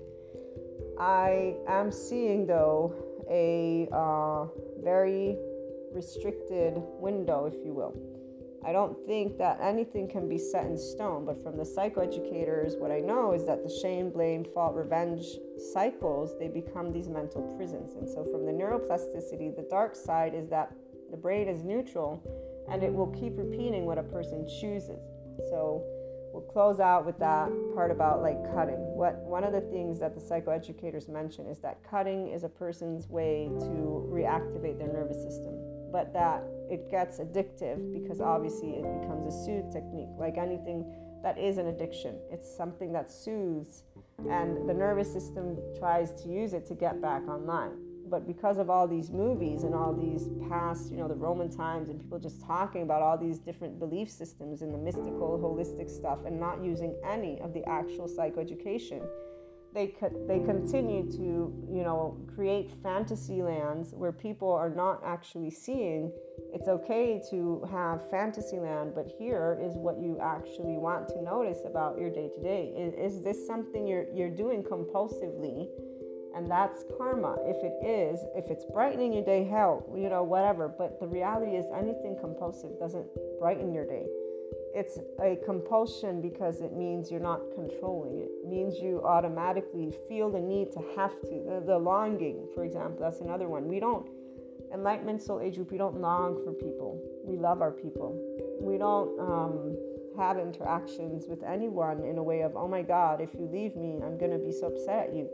[0.98, 2.92] I am seeing, though,
[3.30, 4.46] a uh,
[4.82, 5.36] very
[5.92, 7.94] restricted window, if you will.
[8.64, 12.90] I don't think that anything can be set in stone, but from the psychoeducators, what
[12.90, 15.24] I know is that the shame, blame, fault, revenge
[15.72, 17.94] cycles, they become these mental prisons.
[17.94, 20.72] And so from the neuroplasticity, the dark side is that
[21.10, 22.22] the brain is neutral
[22.70, 25.00] and it will keep repeating what a person chooses.
[25.48, 25.82] So
[26.32, 28.76] we'll close out with that part about like cutting.
[28.76, 33.08] What one of the things that the psychoeducators mention is that cutting is a person's
[33.08, 35.54] way to reactivate their nervous system,
[35.92, 40.84] but that it gets addictive because obviously it becomes a soothe technique, like anything
[41.22, 42.16] that is an addiction.
[42.30, 43.82] It's something that soothes,
[44.30, 48.70] and the nervous system tries to use it to get back online but because of
[48.70, 52.42] all these movies and all these past, you know, the Roman times and people just
[52.42, 56.96] talking about all these different belief systems and the mystical, holistic stuff and not using
[57.04, 59.06] any of the actual psychoeducation,
[59.74, 65.50] they could they continue to, you know, create fantasy lands where people are not actually
[65.50, 66.10] seeing
[66.52, 71.60] it's okay to have fantasy land, but here is what you actually want to notice
[71.66, 72.72] about your day to day.
[72.76, 75.68] Is this something you're you're doing compulsively?
[76.34, 80.68] and that's karma if it is if it's brightening your day hell you know whatever
[80.68, 83.06] but the reality is anything compulsive doesn't
[83.40, 84.06] brighten your day
[84.74, 88.28] it's a compulsion because it means you're not controlling it.
[88.42, 92.98] it means you automatically feel the need to have to the, the longing for example
[93.00, 94.06] that's another one we don't
[94.72, 97.00] enlightenment soul age group we don't long for people.
[97.24, 98.18] We love our people.
[98.60, 99.76] We don't um,
[100.16, 104.00] have interactions with anyone in a way of oh my god if you leave me
[104.02, 105.28] i'm going to be so upset at you.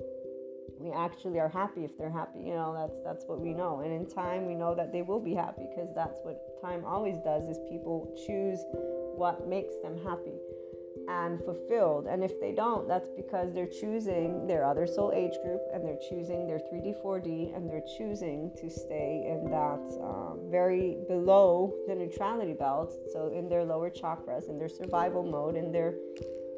[0.78, 3.80] We actually are happy if they're happy you know that's that's what we know.
[3.80, 7.16] And in time we know that they will be happy because that's what time always
[7.24, 8.61] does is people choose
[9.16, 10.35] what makes them happy
[11.09, 15.61] and fulfilled and if they don't that's because they're choosing their other soul age group
[15.72, 20.98] and they're choosing their 3d 4d and they're choosing to stay in that um, very
[21.09, 25.94] below the neutrality belt so in their lower chakras in their survival mode in their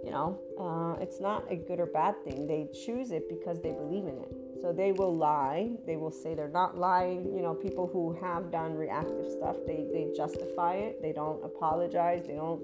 [0.07, 2.47] you know, uh, it's not a good or bad thing.
[2.47, 4.33] They choose it because they believe in it.
[4.63, 5.71] So they will lie.
[5.85, 7.35] They will say they're not lying.
[7.35, 11.03] You know, people who have done reactive stuff, they, they justify it.
[11.03, 12.25] They don't apologize.
[12.25, 12.63] They don't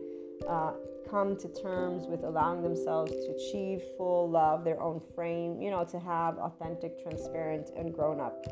[0.48, 0.74] uh,
[1.08, 5.84] come to terms with allowing themselves to achieve full love, their own frame, you know,
[5.84, 8.46] to have authentic, transparent, and grown up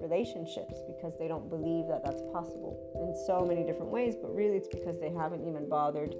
[0.00, 4.14] relationships because they don't believe that that's possible in so many different ways.
[4.20, 6.14] But really, it's because they haven't even bothered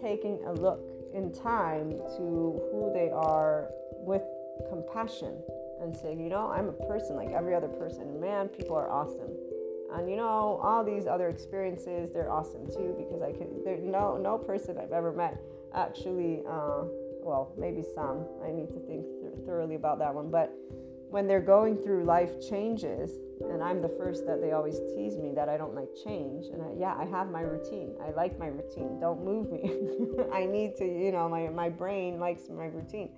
[0.00, 0.80] taking a look
[1.14, 4.22] in time to who they are with
[4.68, 5.42] compassion
[5.80, 8.20] and saying, you know, I'm a person like every other person.
[8.20, 9.35] Man, people are awesome.
[9.96, 13.62] And you know, all these other experiences, they're awesome too because I can.
[13.64, 15.40] There's no no person I've ever met
[15.74, 16.42] actually.
[16.48, 16.84] Uh,
[17.22, 18.24] well, maybe some.
[18.44, 20.30] I need to think th- thoroughly about that one.
[20.30, 20.54] But
[21.10, 23.10] when they're going through life changes,
[23.40, 26.46] and I'm the first that they always tease me that I don't like change.
[26.46, 27.94] And I, yeah, I have my routine.
[28.02, 28.98] I like my routine.
[29.00, 30.24] Don't move me.
[30.32, 33.10] I need to, you know, my, my brain likes my routine.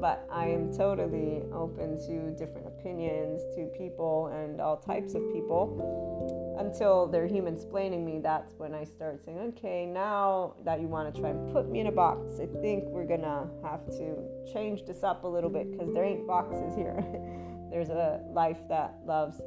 [0.00, 6.56] But I am totally open to different opinions, to people and all types of people
[6.58, 8.18] until they're human explaining me.
[8.18, 11.80] That's when I start saying, okay, now that you want to try and put me
[11.80, 14.16] in a box, I think we're to have to
[14.52, 16.96] change this up a little bit because there ain't boxes here.
[17.70, 19.40] There's a life that loves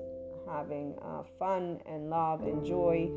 [0.48, 3.10] having uh, fun and love and joy.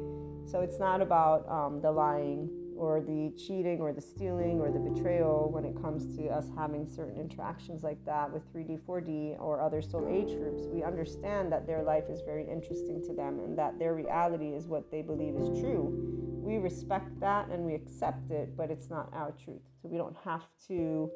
[0.51, 4.79] So it's not about um, the lying or the cheating or the stealing or the
[4.79, 9.61] betrayal when it comes to us having certain interactions like that with 3D, 4D, or
[9.61, 10.63] other soul age groups.
[10.67, 14.67] We understand that their life is very interesting to them and that their reality is
[14.67, 15.93] what they believe is true.
[16.41, 19.63] We respect that and we accept it, but it's not our truth.
[19.83, 21.11] So we don't have to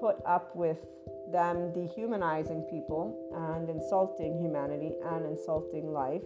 [0.00, 0.78] put up with
[1.32, 6.24] them dehumanizing people and insulting humanity and insulting life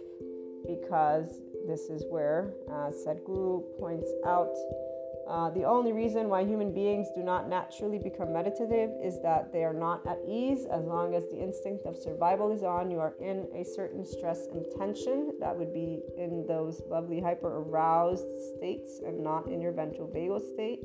[0.67, 2.53] because this is where,
[2.87, 4.53] as Sadhguru points out,
[5.25, 9.63] Uh, the only reason why human beings do not naturally become meditative is that they
[9.63, 10.65] are not at ease.
[10.65, 14.47] As long as the instinct of survival is on, you are in a certain stress
[14.51, 15.31] and tension.
[15.39, 20.41] That would be in those lovely hyper aroused states and not in your ventral vagal
[20.53, 20.83] state.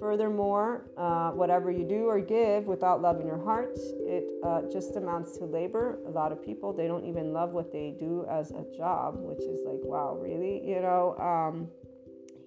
[0.00, 4.96] Furthermore, uh, whatever you do or give without love in your heart, it uh, just
[4.96, 5.98] amounts to labor.
[6.06, 9.40] A lot of people, they don't even love what they do as a job, which
[9.40, 10.66] is like, wow, really?
[10.66, 11.68] You know, um,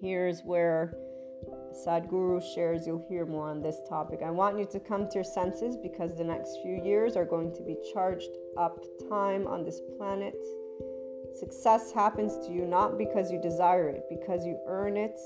[0.00, 0.94] here's where
[1.86, 4.20] Sadhguru shares, you'll hear more on this topic.
[4.24, 7.54] I want you to come to your senses because the next few years are going
[7.54, 10.34] to be charged up time on this planet.
[11.34, 15.18] Success happens to you not because you desire it, because you earn it.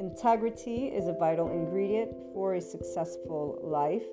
[0.00, 4.06] Integrity is a vital ingredient for a successful life.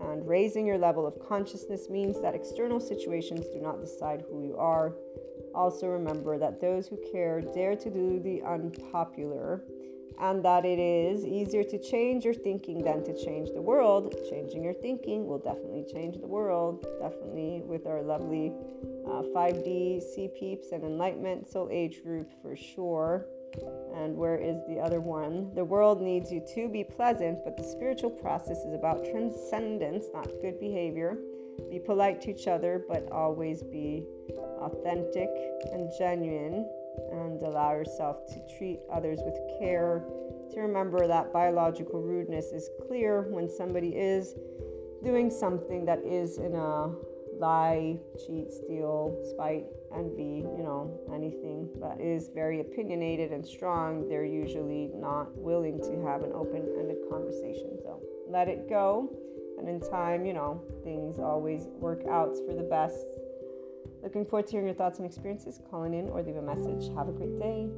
[0.00, 4.56] And raising your level of consciousness means that external situations do not decide who you
[4.56, 4.94] are.
[5.54, 9.62] Also, remember that those who care dare to do the unpopular
[10.18, 14.14] and that it is easier to change your thinking than to change the world.
[14.30, 18.54] Changing your thinking will definitely change the world, definitely with our lovely
[19.06, 23.26] uh, 5D Sea Peeps and Enlightenment Soul Age group for sure.
[23.94, 25.54] And where is the other one?
[25.54, 30.28] The world needs you to be pleasant, but the spiritual process is about transcendence, not
[30.40, 31.18] good behavior.
[31.70, 34.06] Be polite to each other, but always be
[34.60, 35.28] authentic
[35.72, 36.68] and genuine
[37.12, 40.04] and allow yourself to treat others with care.
[40.52, 44.34] To remember that biological rudeness is clear when somebody is
[45.04, 46.92] doing something that is in a
[47.38, 49.66] lie, cheat, steal, spite,
[49.96, 56.04] envy, you know, anything that is very opinionated and strong, they're usually not willing to
[56.06, 57.78] have an open ended conversation.
[57.82, 59.10] So let it go.
[59.58, 63.06] And in time, you know, things always work out for the best.
[64.02, 65.60] Looking forward to hearing your thoughts and experiences.
[65.70, 66.94] Calling in or leave a message.
[66.96, 67.68] Have a great day.